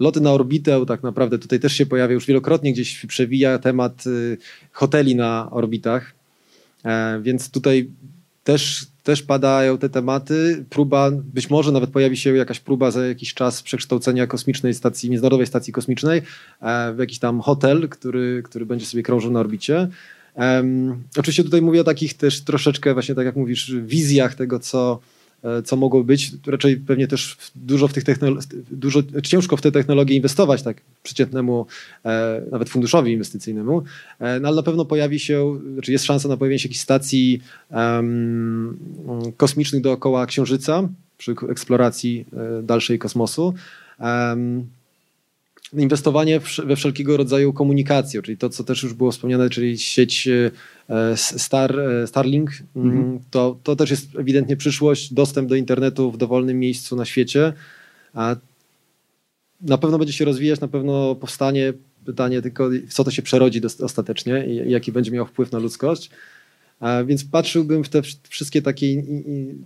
[0.00, 4.38] Loty na orbitę, tak naprawdę tutaj też się pojawia już wielokrotnie, gdzieś przewija temat y,
[4.72, 6.14] hoteli na orbitach,
[6.84, 7.90] e, więc tutaj
[8.44, 10.64] też, też padają te tematy.
[10.70, 15.46] Próba, być może nawet pojawi się jakaś próba za jakiś czas przekształcenia kosmicznej stacji, międzynarodowej
[15.46, 16.22] stacji kosmicznej
[16.60, 19.88] e, w jakiś tam hotel, który, który będzie sobie krążył na orbicie.
[20.34, 25.00] Um, oczywiście tutaj mówię o takich też troszeczkę właśnie tak jak mówisz, wizjach tego, co,
[25.64, 26.30] co mogło być.
[26.46, 28.04] Raczej pewnie też dużo w tych
[28.70, 31.66] dużo ciężko w te technologie inwestować, tak przeciętnemu,
[32.04, 33.82] e, nawet funduszowi inwestycyjnemu,
[34.20, 37.40] e, no ale na pewno pojawi się, znaczy jest szansa na pojawienie się jakichś stacji
[37.70, 38.78] um,
[39.36, 42.24] kosmicznych dookoła Księżyca przy eksploracji
[42.62, 43.54] dalszej kosmosu.
[44.00, 44.66] Um,
[45.72, 50.50] inwestowanie we wszelkiego rodzaju komunikację, czyli to, co też już było wspomniane, czyli sieć e,
[51.16, 53.20] Star, e, Starlink, mm, mhm.
[53.30, 57.52] to, to też jest ewidentnie przyszłość, dostęp do internetu w dowolnym miejscu na świecie.
[58.14, 58.36] A
[59.60, 61.72] na pewno będzie się rozwijać, na pewno powstanie
[62.04, 66.10] pytanie tylko, co to się przerodzi ostatecznie i jaki będzie miał wpływ na ludzkość.
[67.06, 69.02] Więc patrzyłbym w te wszystkie takie.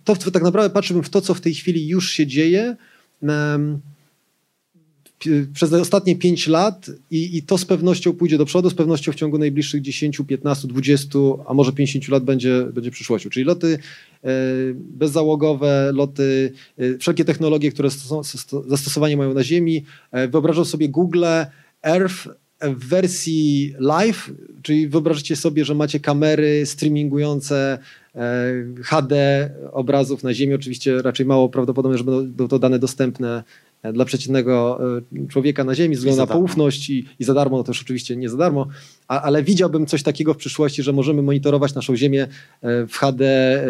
[0.04, 2.76] To tak naprawdę patrzyłbym w to, co w tej chwili już się dzieje
[5.54, 9.14] przez ostatnie 5 lat i, i, to z pewnością pójdzie do przodu, z pewnością w
[9.14, 13.30] ciągu najbliższych 10, 15, 20, a może 50 lat będzie, będzie przyszłością.
[13.30, 13.78] Czyli loty
[14.24, 14.28] e,
[14.74, 17.88] bezzałogowe, loty, e, wszelkie technologie, które
[18.66, 19.84] zastosowanie mają na Ziemi.
[20.10, 21.24] E, wyobrażam sobie Google
[21.82, 22.28] Earth
[22.60, 24.30] w wersji live,
[24.62, 27.78] czyli wyobraźcie sobie, że macie kamery streamingujące
[28.82, 30.54] HD obrazów na Ziemi.
[30.54, 33.42] Oczywiście raczej mało prawdopodobne, że będą to dane dostępne
[33.92, 34.80] dla przeciętnego
[35.24, 38.16] e, człowieka na Ziemi, ze względu na poufność i, i za darmo, no też oczywiście
[38.16, 38.66] nie za darmo,
[39.08, 42.22] a, ale widziałbym coś takiego w przyszłości, że możemy monitorować naszą Ziemię
[42.62, 43.66] e, w HD e,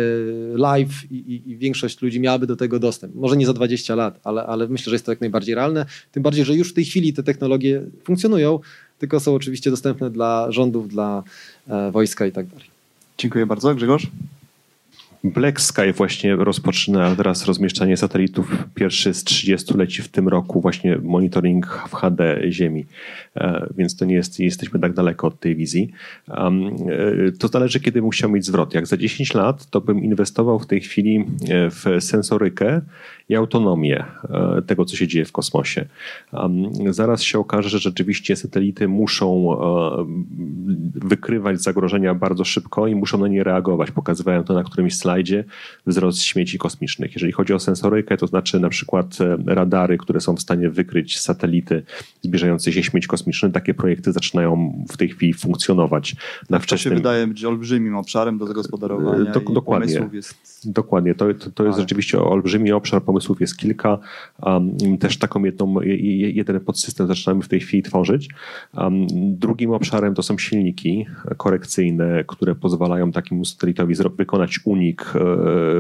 [0.57, 3.15] live i, i, i, większość ludzi miałaby do tego dostęp.
[3.15, 5.87] Może nie za 20 lat, ale, ale myślę, że jest to jak najbardziej realne.
[6.13, 8.59] Tym bardziej, że już w tej chwili te technologie funkcjonują,
[8.99, 11.23] tylko są oczywiście dostępne dla rządów, dla
[11.93, 12.67] wojska i tak dalej.
[13.19, 13.75] Dziękuję bardzo.
[13.75, 14.07] Grzegorz?
[15.25, 18.57] Black Sky właśnie rozpoczyna teraz rozmieszczanie satelitów.
[18.75, 22.87] Pierwszy z 30 leci w tym roku, właśnie monitoring w HD Ziemi,
[23.37, 25.91] e, więc to nie jest, jesteśmy tak daleko od tej wizji.
[26.29, 26.53] E,
[27.39, 28.75] to zależy, kiedy musiał mieć zwrot.
[28.75, 32.81] Jak za 10 lat, to bym inwestował w tej chwili e, w sensorykę
[33.29, 34.05] i autonomię
[34.67, 35.87] tego, co się dzieje w kosmosie.
[36.91, 39.57] Zaraz się okaże, że rzeczywiście satelity muszą
[40.95, 43.91] wykrywać zagrożenia bardzo szybko i muszą na nie reagować.
[43.91, 45.45] Pokazywałem to na którymś slajdzie slajdzie
[45.87, 47.15] wzrost śmieci kosmicznych.
[47.15, 51.21] Jeżeli chodzi o sensorykę, to znaczy na przykład e, radary, które są w stanie wykryć
[51.21, 51.83] satelity
[52.23, 56.17] zbliżające się śmieć kosmiczne, takie projekty zaczynają w tej chwili funkcjonować.
[56.51, 56.91] Na wczesnym...
[56.91, 60.09] To się wydaje być olbrzymim obszarem do zagospodarowania e, do, dokładnie.
[60.13, 60.63] jest...
[60.65, 61.83] Dokładnie, to, to, to jest Ale.
[61.83, 63.99] rzeczywiście olbrzymi obszar, pomysłów jest kilka.
[64.43, 65.81] Um, też taką jedną,
[66.35, 68.29] jeden podsystem zaczynamy w tej chwili tworzyć.
[68.75, 75.02] Um, drugim obszarem to są silniki korekcyjne, które pozwalają takiemu satelitowi wykonać unik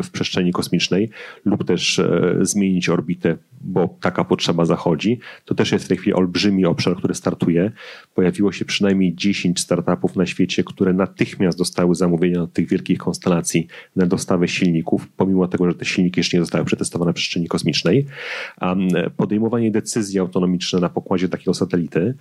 [0.02, 1.10] w przestrzeni kosmicznej
[1.44, 5.18] lub też e, zmienić orbitę, bo taka potrzeba zachodzi.
[5.44, 7.72] To też jest w tej chwili olbrzymi obszar, który startuje.
[8.14, 13.66] Pojawiło się przynajmniej 10 startupów na świecie, które natychmiast dostały zamówienia od tych wielkich konstelacji
[13.96, 18.06] na dostawę silników, pomimo tego, że te silniki jeszcze nie zostały przetestowane w przestrzeni kosmicznej.
[19.16, 22.14] Podejmowanie decyzji autonomiczne na pokładzie takiego satelity,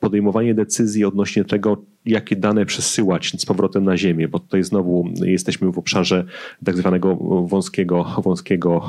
[0.00, 5.72] podejmowanie decyzji odnośnie tego, jakie dane przesyłać z powrotem na Ziemię, bo tutaj znowu jesteśmy
[5.72, 6.24] w obszarze
[6.64, 8.82] tak zwanego wąskiego, wąskiego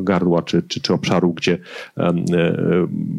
[0.00, 1.58] e, gardła, czy, czy, czy obszaru, gdzie
[1.96, 2.12] e,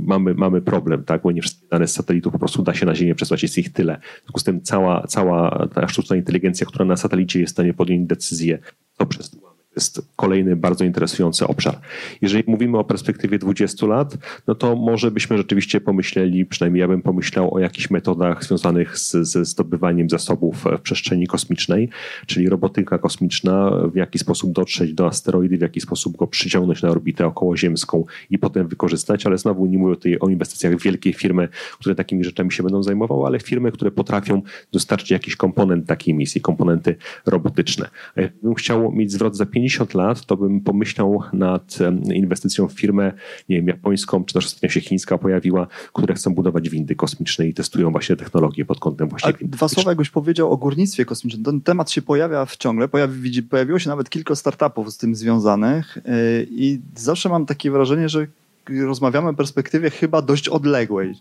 [0.06, 1.22] mamy, mamy problem, tak?
[1.22, 3.74] bo nie wszystkie dane z satelitów po prostu da się na Ziemię przesłać, jest ich
[3.74, 3.98] tyle.
[3.98, 7.74] W związku z tym cała, cała ta sztuczna inteligencja, która na satelicie jest w stanie
[7.74, 8.60] podjąć decyzję,
[8.98, 11.80] to przesyłamy jest kolejny bardzo interesujący obszar.
[12.22, 17.02] Jeżeli mówimy o perspektywie 20 lat, no to może byśmy rzeczywiście pomyśleli, przynajmniej ja bym
[17.02, 21.90] pomyślał o jakichś metodach związanych z, ze zdobywaniem zasobów w przestrzeni kosmicznej,
[22.26, 26.90] czyli robotyka kosmiczna, w jaki sposób dotrzeć do asteroidy, w jaki sposób go przyciągnąć na
[26.90, 31.48] orbitę okołoziemską i potem wykorzystać, ale znowu nie mówię tutaj o inwestycjach w wielkie firmy,
[31.80, 36.42] które takimi rzeczami się będą zajmowały, ale firmy, które potrafią dostarczyć jakiś komponent takiej misji,
[36.42, 36.96] komponenty
[37.26, 37.90] robotyczne.
[38.16, 41.78] A jakbym chciał mieć zwrot za 50 lat, to bym pomyślał nad
[42.14, 43.14] inwestycją w firmę,
[43.50, 47.54] nie wiem, japońską, czy też ostatnio się chińska pojawiła, które chcą budować windy kosmiczne i
[47.54, 51.44] testują właśnie technologię pod kątem właśnie A Dwa słowa jakbyś powiedział o górnictwie kosmicznym.
[51.44, 56.48] Ten temat się pojawia wciągle, pojawi, pojawiło się nawet kilka startupów z tym związanych yy,
[56.50, 58.28] i zawsze mam takie wrażenie, że
[58.70, 61.16] rozmawiamy o perspektywie chyba dość odległej.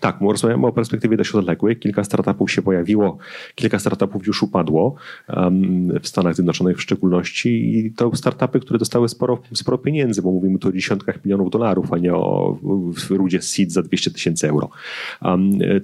[0.00, 1.76] Tak, rozmawiamy o perspektywie dość odległej.
[1.76, 3.18] Kilka startupów się pojawiło,
[3.54, 4.94] kilka startupów już upadło
[6.02, 10.58] w Stanach Zjednoczonych w szczególności i to startupy, które dostały sporo, sporo pieniędzy, bo mówimy
[10.58, 12.58] tu o dziesiątkach milionów dolarów, a nie o
[13.10, 14.70] rudzie seed za 200 tysięcy euro.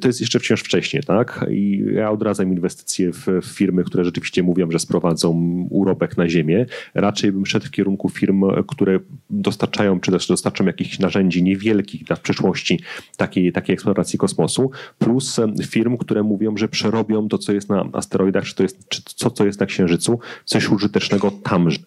[0.01, 1.47] To jest jeszcze wciąż wcześnie, tak?
[1.51, 5.33] I ja odradzam inwestycje w, w firmy, które rzeczywiście mówią, że sprowadzą
[5.71, 6.67] urobek na ziemię.
[6.95, 12.17] Raczej bym szedł w kierunku firm, które dostarczają, czy też dostarczą jakichś narzędzi niewielkich dla
[12.17, 12.81] przyszłości
[13.17, 18.45] takiej, takiej eksploracji kosmosu, plus firm, które mówią, że przerobią to, co jest na asteroidach,
[18.45, 21.79] czy to jest, czy co, co jest na Księżycu, coś użytecznego tamże.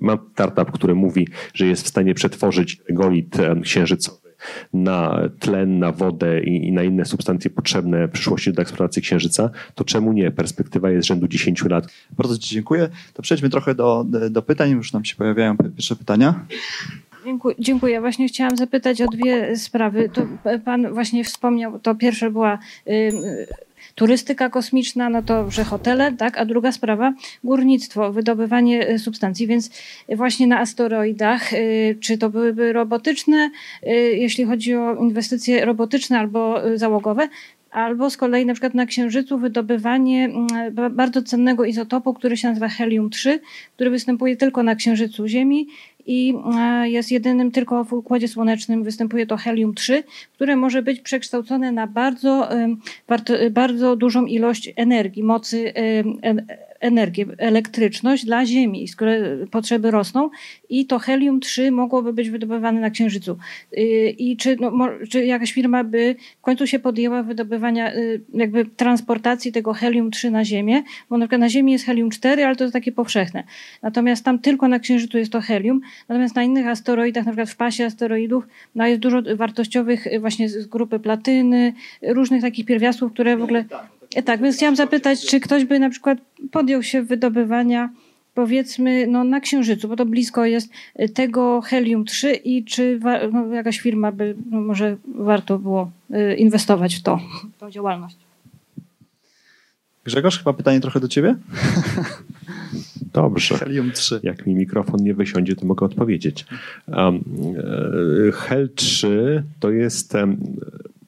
[0.00, 4.26] Mam startup, który mówi, że jest w stanie przetworzyć regolit księżycowy
[4.72, 9.50] na tlen, na wodę i, i, na inne substancje potrzebne w przyszłości do eksploracji Księżyca,
[9.74, 10.30] to czemu nie?
[10.30, 11.86] Perspektywa jest rzędu 10 lat.
[12.10, 12.88] Bardzo Ci dziękuję.
[13.14, 14.70] To przejdźmy trochę do, do pytań.
[14.70, 16.46] Już nam się pojawiają pierwsze pytania.
[17.26, 18.00] Dziękuję, dziękuję.
[18.00, 20.10] Właśnie chciałam zapytać o dwie sprawy.
[20.12, 20.22] To
[20.64, 22.58] pan właśnie wspomniał, to pierwsza była
[22.88, 23.12] y,
[23.94, 27.12] turystyka kosmiczna, no to, że hotele, tak, a druga sprawa
[27.44, 29.70] górnictwo, wydobywanie y, substancji, więc
[30.08, 33.50] właśnie na asteroidach, y, czy to byłyby robotyczne,
[33.82, 37.28] y, jeśli chodzi o inwestycje robotyczne albo załogowe,
[37.70, 42.68] albo z kolei na przykład na Księżycu wydobywanie mm, bardzo cennego izotopu, który się nazywa
[42.68, 43.38] helium-3,
[43.74, 45.66] który występuje tylko na Księżycu Ziemi
[46.06, 48.84] i e, jest jedynym tylko w Układzie Słonecznym.
[48.84, 50.02] Występuje to helium-3,
[50.34, 52.48] które może być przekształcone na bardzo,
[53.50, 55.72] bardzo dużą ilość energii, mocy
[56.80, 59.20] energię, elektryczność dla Ziemi, której
[59.50, 60.30] potrzeby rosną
[60.68, 63.38] i to helium-3 mogłoby być wydobywane na Księżycu.
[63.78, 64.72] Y, I czy, no,
[65.10, 70.44] czy jakaś firma by w końcu się podjęła wydobywania, y, jakby transportacji tego helium-3 na
[70.44, 73.44] Ziemię, bo na przykład na Ziemi jest helium-4, ale to jest takie powszechne.
[73.82, 77.56] Natomiast tam tylko na Księżycu jest to helium, natomiast na innych asteroidach, na przykład w
[77.56, 81.72] pasie asteroidów, no jest dużo wartościowych y, właśnie z grupy platyny,
[82.02, 85.90] różnych takich pierwiastków, które w ogóle E, tak, więc chciałam zapytać, czy ktoś by na
[85.90, 86.18] przykład
[86.50, 87.90] podjął się wydobywania
[88.36, 93.00] powiedzmy no, na Księżycu, bo to blisko jest e, tego helium-3 i czy
[93.32, 97.20] no, jakaś firma by, no, może warto było e, inwestować w to,
[97.56, 98.16] w tą działalność.
[100.04, 101.34] Grzegorz, chyba pytanie trochę do ciebie?
[103.12, 103.54] Dobrze.
[103.54, 104.18] Helium-3.
[104.22, 106.46] Jak mi mikrofon nie wysiądzie, to mogę odpowiedzieć.
[106.86, 107.24] Um,
[108.32, 109.08] Hel-3
[109.60, 110.36] to jest um,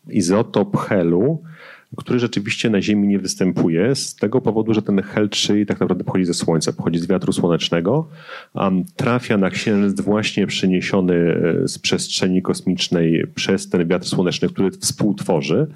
[0.09, 1.43] izotop helu,
[1.97, 6.25] który rzeczywiście na Ziemi nie występuje z tego powodu, że ten Hel-3 tak naprawdę pochodzi
[6.25, 8.09] ze Słońca, pochodzi z wiatru słonecznego,
[8.97, 15.67] trafia na Księżyc właśnie przeniesiony e, z przestrzeni kosmicznej przez ten wiatr słoneczny, który współtworzy.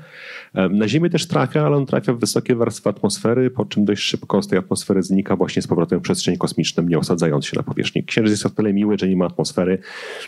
[0.70, 4.42] Na Ziemię też trafia, ale on trafia w wysokie warstwy atmosfery, po czym dość szybko
[4.42, 8.04] z tej atmosfery znika właśnie z powrotem w przestrzeń kosmiczną, nie osadzając się na powierzchni.
[8.04, 9.78] Księżyc jest o tyle miły, że nie ma atmosfery,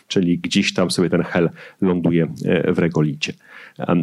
[0.08, 3.32] czyli gdzieś tam sobie ten hel ląduje e, w regolicie.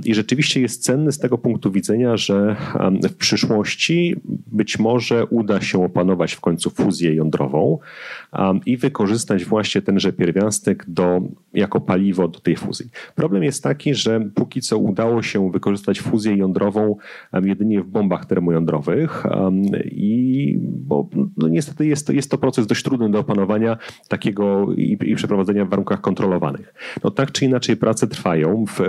[0.04, 2.56] I rzeczywiście jest cenny z tego punktu widzenia, że
[3.04, 4.16] w przyszłości
[4.48, 7.80] być może uda się opanować w końcu fuzję jądrową
[8.66, 11.22] i wykorzystać właśnie tenże pierwiastek do,
[11.54, 12.90] jako paliwo do tej fuzji.
[13.16, 16.96] Problem jest taki, że póki co udało się wykorzystać fuzję jądrową
[17.44, 19.24] jedynie w bombach termojądrowych
[19.86, 24.98] i bo no niestety jest to, jest to proces dość trudny do opanowania takiego i,
[25.02, 26.74] i przeprowadzenia w warunkach kontrolowanych.
[27.04, 28.66] No tak czy inaczej prace trwają.
[28.66, 28.80] W,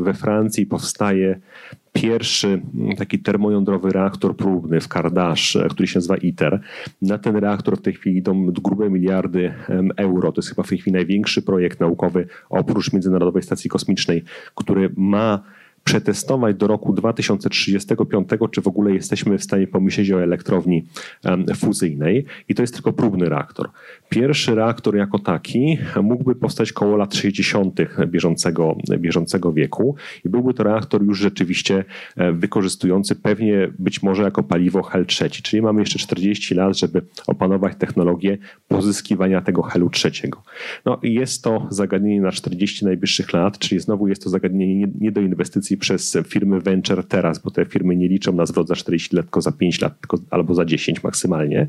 [0.00, 0.25] we Francji
[0.68, 1.40] powstaje
[1.92, 2.62] pierwszy
[2.98, 6.60] taki termojądrowy reaktor próbny w Kardasz, który się nazywa ITER.
[7.02, 9.54] Na ten reaktor w tej chwili idą grube miliardy
[9.96, 10.32] euro.
[10.32, 14.24] To jest chyba w tej chwili największy projekt naukowy oprócz Międzynarodowej Stacji Kosmicznej,
[14.54, 15.42] który ma
[15.86, 20.84] przetestować do roku 2035, czy w ogóle jesteśmy w stanie pomyśleć o elektrowni
[21.56, 23.70] fuzyjnej i to jest tylko próbny reaktor.
[24.08, 27.80] Pierwszy reaktor jako taki mógłby powstać koło lat 60.
[28.06, 31.84] bieżącego, bieżącego wieku i byłby to reaktor już rzeczywiście
[32.16, 37.02] e, wykorzystujący pewnie być może jako paliwo HEL trzeci, czyli mamy jeszcze 40 lat, żeby
[37.26, 40.42] opanować technologię pozyskiwania tego helu trzeciego.
[40.84, 44.86] No i jest to zagadnienie na 40 najbliższych lat, czyli znowu jest to zagadnienie nie,
[45.00, 48.74] nie do inwestycji przez firmy venture teraz, bo te firmy nie liczą na zwrot za
[48.74, 51.66] 40 lat, tylko za 5 lat tylko, albo za 10 maksymalnie.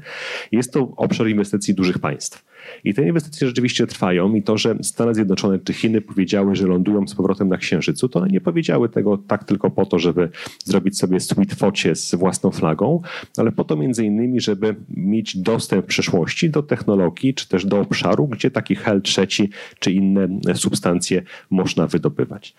[0.51, 2.45] Jest to obszar inwestycji dużych państw.
[2.83, 7.07] I te inwestycje rzeczywiście trwają i to, że Stany Zjednoczone czy Chiny powiedziały, że lądują
[7.07, 10.29] z powrotem na Księżycu, to one nie powiedziały tego tak tylko po to, żeby
[10.65, 13.01] zrobić sobie sweet focie z własną flagą,
[13.37, 17.79] ale po to między innymi, żeby mieć dostęp w przyszłości do technologii, czy też do
[17.79, 19.49] obszaru, gdzie taki hel trzeci,
[19.79, 22.55] czy inne substancje można wydobywać.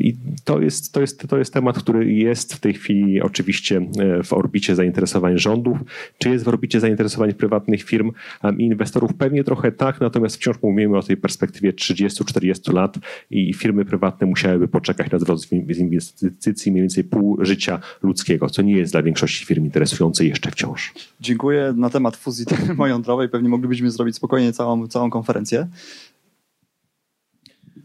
[0.00, 4.22] I to jest, to jest, to jest temat, który jest w tej chwili oczywiście e,
[4.22, 5.78] w orbicie zainteresowań rządów,
[6.18, 8.12] czy jest w orbicie zainteresowań prywatnych firm
[8.58, 12.98] i inwestorów pewnie Pewnie trochę tak, natomiast wciąż mówimy o tej perspektywie 30-40 lat
[13.30, 18.62] i firmy prywatne musiałyby poczekać na zwrot z inwestycji mniej więcej pół życia ludzkiego, co
[18.62, 20.92] nie jest dla większości firm interesujące jeszcze wciąż.
[21.20, 21.74] Dziękuję.
[21.76, 25.68] Na temat fuzji termojądrowej pewnie moglibyśmy zrobić spokojnie całą, całą konferencję.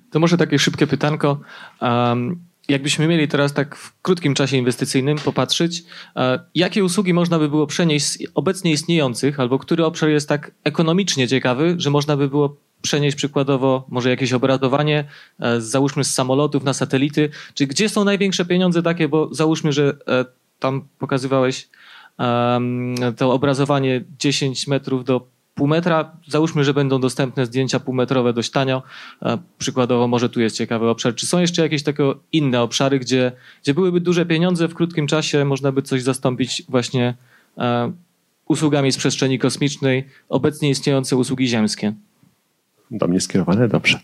[0.10, 1.40] To może takie szybkie pytanko.
[1.82, 5.84] Um, jakbyśmy mieli teraz tak w krótkim czasie inwestycyjnym popatrzeć,
[6.16, 10.52] e, jakie usługi można by było przenieść z obecnie istniejących, albo który obszar jest tak
[10.64, 15.06] ekonomicznie ciekawy, że można by było przenieść przykładowo może jakieś obradowanie,
[15.40, 19.98] e, załóżmy z samolotów na satelity, czy gdzie są największe pieniądze takie, bo załóżmy, że
[20.08, 20.26] e,
[20.60, 21.70] tam pokazywałeś
[23.18, 26.12] to obrazowanie 10 metrów do pół metra.
[26.28, 28.84] Załóżmy, że będą dostępne zdjęcia półmetrowe dość tanio.
[29.22, 31.16] E, przykładowo może tu jest ciekawy obszar.
[31.16, 33.32] Czy są jeszcze jakieś takie inne obszary, gdzie,
[33.64, 37.14] gdzie byłyby duże pieniądze, w krótkim czasie można by coś zastąpić właśnie
[37.58, 37.92] e,
[38.48, 41.94] usługami z przestrzeni kosmicznej, obecnie istniejące usługi ziemskie?
[42.92, 43.68] Do mnie skierowane?
[43.68, 44.00] Dobrze.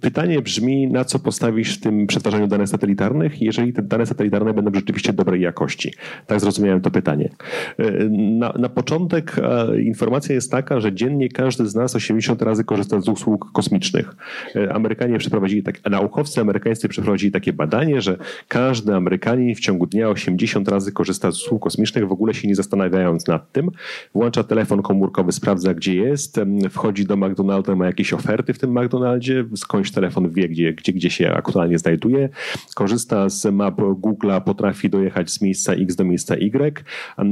[0.00, 4.74] Pytanie brzmi, na co postawisz w tym przetwarzaniu danych satelitarnych, jeżeli te dane satelitarne będą
[4.74, 5.94] rzeczywiście dobrej jakości?
[6.26, 7.30] Tak zrozumiałem to pytanie.
[7.78, 12.64] E, na, na początek e, informacja jest taka, że dziennie każdy z nas 80 razy
[12.64, 14.14] korzysta z usług kosmicznych.
[14.56, 18.16] E, Amerykanie przeprowadzili tak, naukowcy amerykańscy przeprowadzili takie badanie, że
[18.48, 22.54] każdy Amerykanin w ciągu dnia 80 razy korzysta z usług kosmicznych, w ogóle się nie
[22.54, 23.70] zastanawiając nad tym.
[24.14, 26.40] Włącza telefon komórkowy, sprawdza gdzie jest,
[26.70, 31.10] wchodzi do McDonalda, ma jakieś oferty w tym McDonaldzie, skądś telefon wie, gdzie, gdzie, gdzie
[31.10, 32.28] się aktualnie znajduje,
[32.74, 36.84] korzysta z map Google'a, potrafi dojechać z miejsca X do miejsca Y,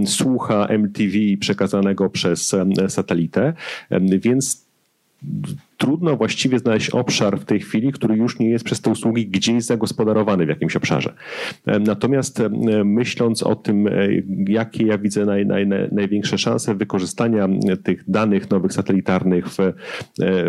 [0.06, 2.56] słucha MTV przekazanego przez
[2.88, 3.52] satelitę,
[4.00, 4.70] więc
[5.80, 9.64] trudno właściwie znaleźć obszar w tej chwili, który już nie jest przez te usługi gdzieś
[9.64, 11.14] zagospodarowany w jakimś obszarze.
[11.66, 12.42] Natomiast
[12.84, 13.92] myśląc o tym, e,
[14.48, 17.48] jakie ja widzę naj, naj, największe szanse wykorzystania
[17.84, 19.72] tych danych nowych satelitarnych w, e,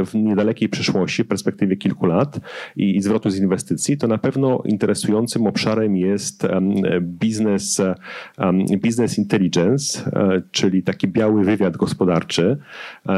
[0.06, 2.40] w niedalekiej przyszłości, w perspektywie kilku lat
[2.76, 6.48] i, i zwrotu z inwestycji, to na pewno interesującym obszarem jest
[7.02, 7.82] business,
[8.82, 12.58] business intelligence, e, czyli taki biały wywiad gospodarczy.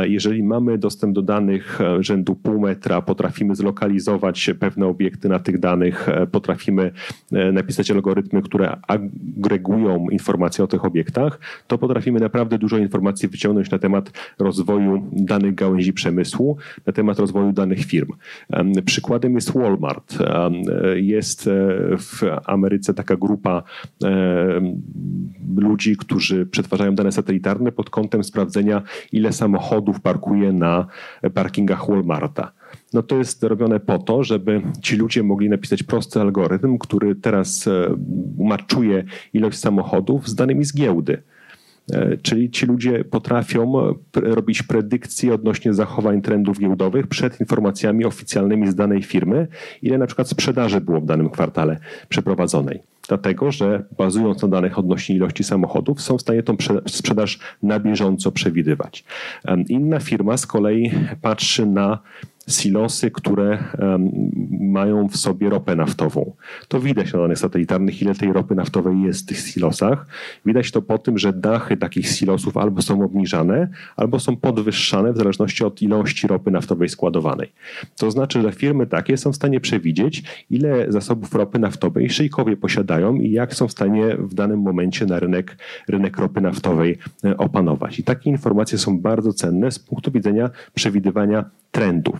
[0.04, 6.10] Jeżeli mamy dostęp do danych rzędu pół metra, potrafimy zlokalizować pewne obiekty na tych danych,
[6.10, 6.92] e, potrafimy
[7.32, 13.72] e, napisać algorytmy, które agregują informacje o tych obiektach, to potrafimy naprawdę dużo informacji wyciągnąć
[13.72, 18.12] na temat rozwoju danych gałęzi przemysłu, na temat rozwoju danych firm.
[18.86, 20.18] Przykładem jest Walmart.
[20.96, 21.52] Jest e,
[21.98, 23.64] w Ameryce taka grupa
[25.58, 28.82] ludzi, którzy przetwarzają dane satelitarne pod kątem sprawdzenia,
[29.12, 30.88] ile samochodów parkuje na
[31.34, 32.52] parkingach Walmarta.
[32.94, 37.68] No to jest robione po to, żeby ci ludzie mogli napisać prosty algorytm, który teraz
[37.68, 37.96] e,
[38.40, 41.24] maczuje ilość samochodów z danymi z giełdy.
[41.92, 43.74] E, czyli ci ludzie potrafią
[44.16, 49.48] robić predykcje odnośnie zachowań trendów giełdowych przed informacjami oficjalnymi z danej firmy,
[49.82, 51.80] ile na przykład sprzedaży było w danym kwartale
[52.10, 52.93] przeprowadzonej.
[53.08, 56.56] Dlatego, że bazując na danych odnośnie ilości samochodów, są w stanie tą
[56.88, 59.04] sprzedaż na bieżąco przewidywać.
[59.68, 60.92] Inna firma z kolei
[61.22, 62.00] patrzy na
[62.50, 63.64] silosy, które
[64.60, 66.36] mają w sobie ropę naftową.
[66.68, 70.06] To widać na danych satelitarnych, ile tej ropy naftowej jest w tych silosach.
[70.46, 75.18] Widać to po tym, że dachy takich silosów albo są obniżane, albo są podwyższane w
[75.18, 77.52] zależności od ilości ropy naftowej składowanej.
[77.98, 83.16] To znaczy, że firmy takie są w stanie przewidzieć, ile zasobów ropy naftowej szejkowie posiadają
[83.16, 88.00] i jak są w stanie w danym momencie na rynek, rynek ropy naftowej e, opanować.
[88.00, 92.20] I takie informacje są bardzo cenne z punktu widzenia przewidywania trendów.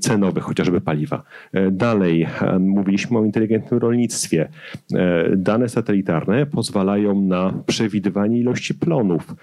[0.00, 1.22] cenowych, chociażby paliwa.
[1.70, 2.26] Dalej,
[2.60, 4.48] mówiliśmy o inteligentnym rolnictwie.
[5.36, 9.34] Dane satelitarne pozwalają na przewidywanie ilości plonów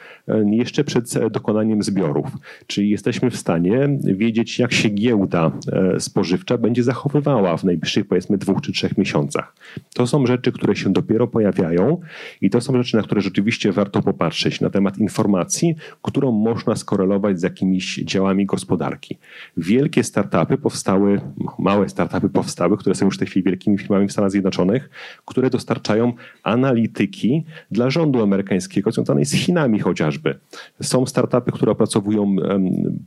[0.51, 2.27] jeszcze przed dokonaniem zbiorów.
[2.67, 5.51] Czyli jesteśmy w stanie wiedzieć, jak się giełda
[5.99, 9.55] spożywcza będzie zachowywała w najbliższych powiedzmy dwóch czy trzech miesiącach.
[9.93, 12.01] To są rzeczy, które się dopiero pojawiają
[12.41, 17.39] i to są rzeczy, na które rzeczywiście warto popatrzeć na temat informacji, którą można skorelować
[17.39, 19.17] z jakimiś działami gospodarki.
[19.57, 21.21] Wielkie startupy powstały,
[21.59, 24.89] małe startupy powstały, które są już w tej chwili wielkimi firmami w Stanach Zjednoczonych,
[25.25, 30.39] które dostarczają analityki dla rządu amerykańskiego związanej z Chinami chociażby.
[30.81, 32.35] Są startupy, które opracowują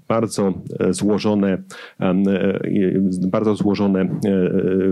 [0.09, 1.59] bardzo e, złożone,
[2.01, 2.15] e,
[3.27, 4.09] bardzo złożone e,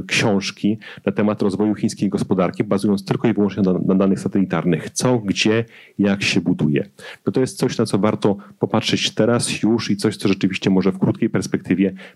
[0.07, 4.91] książki na temat rozwoju chińskiej gospodarki, bazując tylko i wyłącznie na, na danych satelitarnych.
[4.91, 5.65] Co, gdzie,
[5.99, 6.89] jak się buduje.
[7.27, 10.93] No to jest coś, na co warto popatrzeć teraz już i coś, co rzeczywiście może
[10.93, 11.48] w krótkiej perspektywie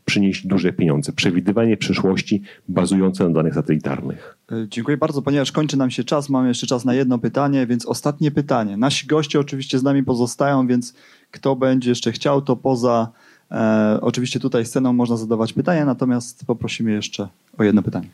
[0.05, 1.13] przynieść duże pieniądze.
[1.13, 4.39] Przewidywanie przyszłości bazujące na danych satelitarnych.
[4.53, 6.29] E, dziękuję bardzo, ponieważ kończy nam się czas.
[6.29, 8.77] Mamy jeszcze czas na jedno pytanie, więc ostatnie pytanie.
[8.77, 10.95] Nasi goście oczywiście z nami pozostają, więc
[11.31, 13.09] kto będzie jeszcze chciał, to poza
[13.51, 17.29] e, oczywiście tutaj sceną można zadawać pytania, natomiast poprosimy jeszcze
[17.59, 18.09] o jedno pytanie.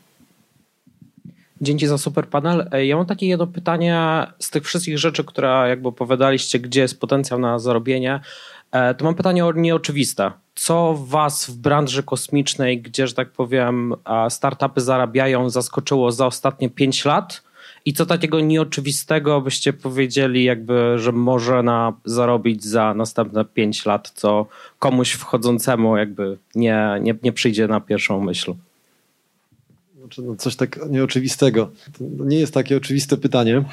[1.61, 2.69] Dzięki za super panel.
[2.71, 6.99] E, ja mam takie jedno pytanie z tych wszystkich rzeczy, które jakby opowiadaliście, gdzie jest
[6.99, 8.19] potencjał na zarobienie.
[8.71, 10.31] E, to mam pytanie o nieoczywiste.
[10.59, 13.93] Co was w branży kosmicznej, gdzie, że tak powiem,
[14.29, 17.41] startupy zarabiają, zaskoczyło za ostatnie 5 lat?
[17.85, 24.11] I co takiego nieoczywistego byście powiedzieli, jakby, że może na, zarobić za następne 5 lat,
[24.15, 24.45] co
[24.79, 28.53] komuś wchodzącemu jakby nie, nie, nie przyjdzie na pierwszą myśl?
[29.99, 31.71] Znaczy, no coś tak nieoczywistego.
[31.97, 33.63] To nie jest takie oczywiste pytanie,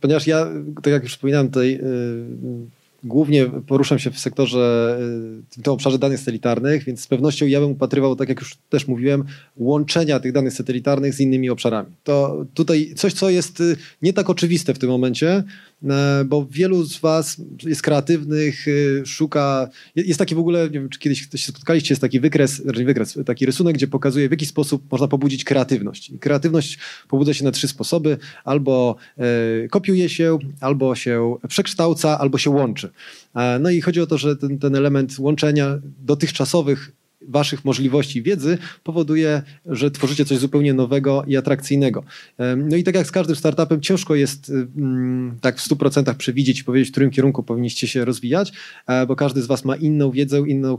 [0.00, 0.46] ponieważ ja,
[0.82, 5.98] tak jak już wspominałem tutaj, yy, głównie poruszam się w sektorze, y, w tym obszarze
[5.98, 9.24] danych satelitarnych, więc z pewnością ja bym upatrywał, tak jak już też mówiłem,
[9.56, 11.96] łączenia tych danych satelitarnych z innymi obszarami.
[12.04, 15.44] To tutaj coś, co jest y, nie tak oczywiste w tym momencie,
[16.26, 20.98] bo wielu z was jest kreatywnych, e, szuka, jest taki w ogóle, nie wiem, czy
[20.98, 24.92] kiedyś się spotkaliście, jest taki wykres, raczej wykres, taki rysunek, gdzie pokazuje w jaki sposób
[24.92, 26.10] można pobudzić kreatywność.
[26.10, 32.38] I kreatywność pobudza się na trzy sposoby, albo e, kopiuje się, albo się przekształca, albo
[32.38, 32.90] się łączy.
[33.60, 36.92] No i chodzi o to, że ten, ten element łączenia dotychczasowych
[37.28, 42.04] waszych możliwości wiedzy powoduje, że tworzycie coś zupełnie nowego i atrakcyjnego.
[42.56, 46.64] No i tak jak z każdym startupem, ciężko jest mm, tak w 100% przewidzieć i
[46.64, 48.52] powiedzieć, w którym kierunku powinniście się rozwijać,
[48.86, 50.76] e, bo każdy z was ma inną wiedzę, inną,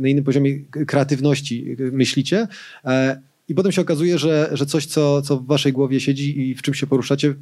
[0.00, 2.48] na innym poziomie kreatywności myślicie.
[3.50, 6.62] I potem się okazuje, że, że coś, co, co w waszej głowie siedzi i w
[6.62, 7.34] czym się poruszacie,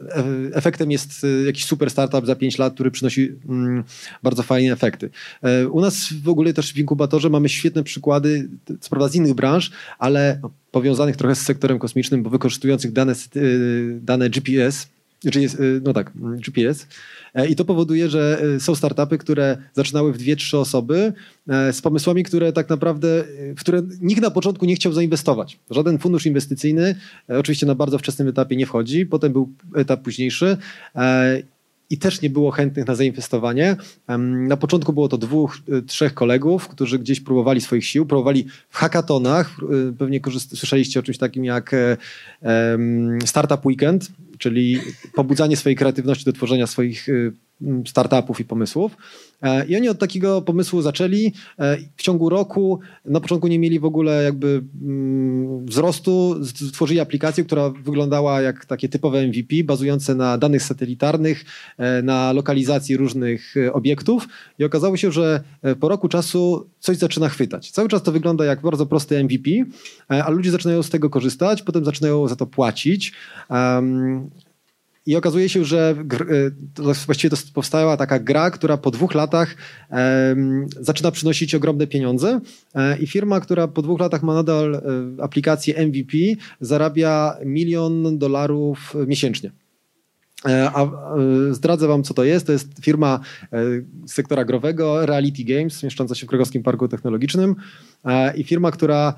[0.00, 3.84] e, efektem jest e, jakiś super startup za 5 lat, który przynosi mm,
[4.22, 5.10] bardzo fajne efekty.
[5.42, 8.48] E, u nas w ogóle też w inkubatorze mamy świetne przykłady,
[8.80, 13.14] co prawda z innych branż, ale powiązanych trochę z sektorem kosmicznym, bo wykorzystujących dane,
[14.00, 14.88] dane GPS,
[15.30, 15.46] czyli
[15.82, 16.12] no tak,
[16.46, 16.86] GPS,
[17.36, 21.12] E, I to powoduje, że e, są startupy, które zaczynały w dwie, trzy osoby
[21.48, 23.24] e, z pomysłami, które tak naprawdę,
[23.56, 25.58] w które nikt na początku nie chciał zainwestować.
[25.70, 26.94] Żaden fundusz inwestycyjny
[27.28, 30.56] oczywiście na bardzo wczesnym etapie nie wchodzi, potem był etap późniejszy
[31.90, 33.76] i też nie było chętnych na zainwestowanie.
[34.48, 39.50] Na początku było to dwóch, trzech kolegów, którzy gdzieś próbowali swoich sił, próbowali w hackatonach.
[39.98, 41.74] Pewnie słyszeliście o czymś takim jak
[43.24, 44.08] Startup Weekend,
[44.38, 44.80] czyli
[45.14, 47.06] pobudzanie swojej kreatywności do tworzenia swoich
[47.86, 48.96] startupów i pomysłów.
[49.42, 51.32] E, I oni od takiego pomysłu zaczęli.
[51.58, 57.44] E, w ciągu roku, na początku nie mieli w ogóle jakby mm, wzrostu, stworzyli aplikację,
[57.44, 61.44] która wyglądała jak takie typowe MVP, bazujące na danych satelitarnych,
[61.78, 64.28] e, na lokalizacji różnych obiektów.
[64.58, 65.42] I okazało się, że
[65.80, 67.70] po roku czasu coś zaczyna chwytać.
[67.70, 69.50] Cały czas to wygląda jak bardzo prosty MVP,
[70.08, 73.12] a ludzie zaczynają z tego korzystać, potem zaczynają za to płacić.
[75.06, 75.94] I okazuje się, że
[76.80, 79.56] e, właściwie to powstała taka gra, która po dwóch latach
[80.80, 82.40] zaczyna przynosić ogromne pieniądze.
[82.74, 84.80] E, I firma, która po dwóch latach ma nadal e,
[85.22, 86.16] aplikację MVP,
[86.60, 89.50] zarabia milion dolarów miesięcznie.
[90.44, 90.86] A
[91.50, 92.46] zdradzę wam, co to jest.
[92.46, 93.20] To jest firma
[94.06, 97.56] z sektora growego, Reality Games, mieszcząca się w Krakowskim Parku Technologicznym
[98.36, 99.14] i firma, która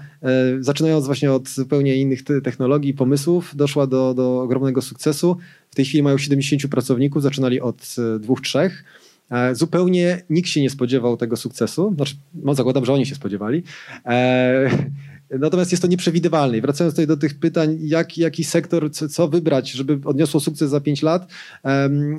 [0.60, 5.36] zaczynając właśnie od zupełnie innych technologii, pomysłów, doszła do, do ogromnego sukcesu.
[5.70, 8.84] W tej chwili mają 70 pracowników, zaczynali od e, dwóch, trzech.
[9.30, 11.92] E, zupełnie nikt się nie spodziewał tego sukcesu.
[11.94, 13.62] Znaczy, no zakładam, że oni się spodziewali.
[15.30, 16.58] Natomiast jest to nieprzewidywalne.
[16.58, 20.70] I wracając tutaj do tych pytań, jak, jaki sektor, co, co wybrać, żeby odniosło sukces
[20.70, 21.26] za 5 lat,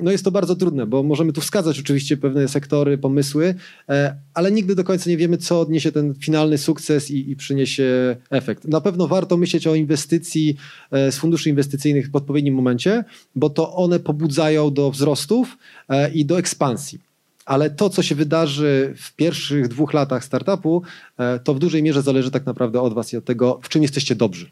[0.02, 3.54] no jest to bardzo trudne, bo możemy tu wskazać oczywiście pewne sektory, pomysły,
[3.88, 8.16] e, ale nigdy do końca nie wiemy, co odniesie ten finalny sukces i, i przyniesie
[8.30, 8.64] efekt.
[8.64, 10.56] Na pewno warto myśleć o inwestycji
[10.90, 13.04] e, z funduszy inwestycyjnych w odpowiednim momencie,
[13.34, 15.58] bo to one pobudzają do wzrostów
[15.88, 17.09] e, i do ekspansji
[17.50, 20.82] ale to, co się wydarzy w pierwszych dwóch latach startupu,
[21.18, 23.82] e, to w dużej mierze zależy tak naprawdę od Was i od tego, w czym
[23.82, 24.50] jesteście dobrzy.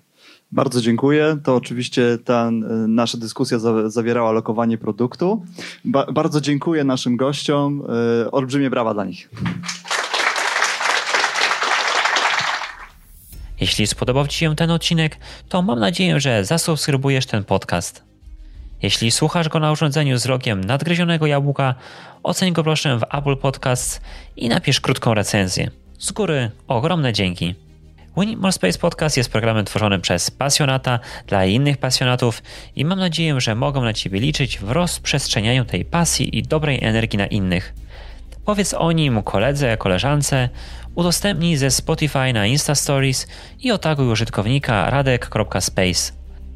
[0.53, 1.39] Bardzo dziękuję.
[1.45, 2.51] To oczywiście ta e,
[2.89, 5.43] nasza dyskusja zawierała lokowanie produktu.
[5.85, 7.83] Ba bardzo dziękuję naszym gościom.
[8.25, 9.31] E, olbrzymie brawa dla nich.
[13.61, 15.17] Jeśli spodobał Ci się ten odcinek,
[15.49, 18.08] to mam nadzieję, że zasubskrybujesz ten podcast.
[18.83, 21.75] Jeśli słuchasz go na urządzeniu z rogiem nadgryzionego jabłka,
[22.23, 24.01] oceń go proszę w Apple Podcasts
[24.37, 25.71] i napisz krótką recenzję.
[25.99, 27.55] Z góry ogromne dzięki.
[28.17, 32.43] Win More Space Podcast jest programem tworzonym przez pasjonata dla innych pasjonatów
[32.77, 37.19] i mam nadzieję, że mogą na Ciebie liczyć w rozprzestrzenianiu tej pasji i dobrej energii
[37.19, 37.75] na innych.
[38.45, 40.49] Powiedz o nim koledze, koleżance,
[40.95, 43.27] udostępnij ze Spotify na Insta Stories
[43.61, 46.13] i otaguj użytkownika radek.space.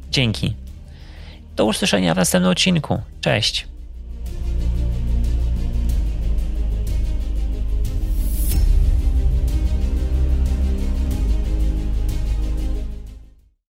[0.09, 0.62] Dzięki.
[1.55, 2.99] Do usłyszenia w następnym odcinku.
[3.21, 3.72] Cześć!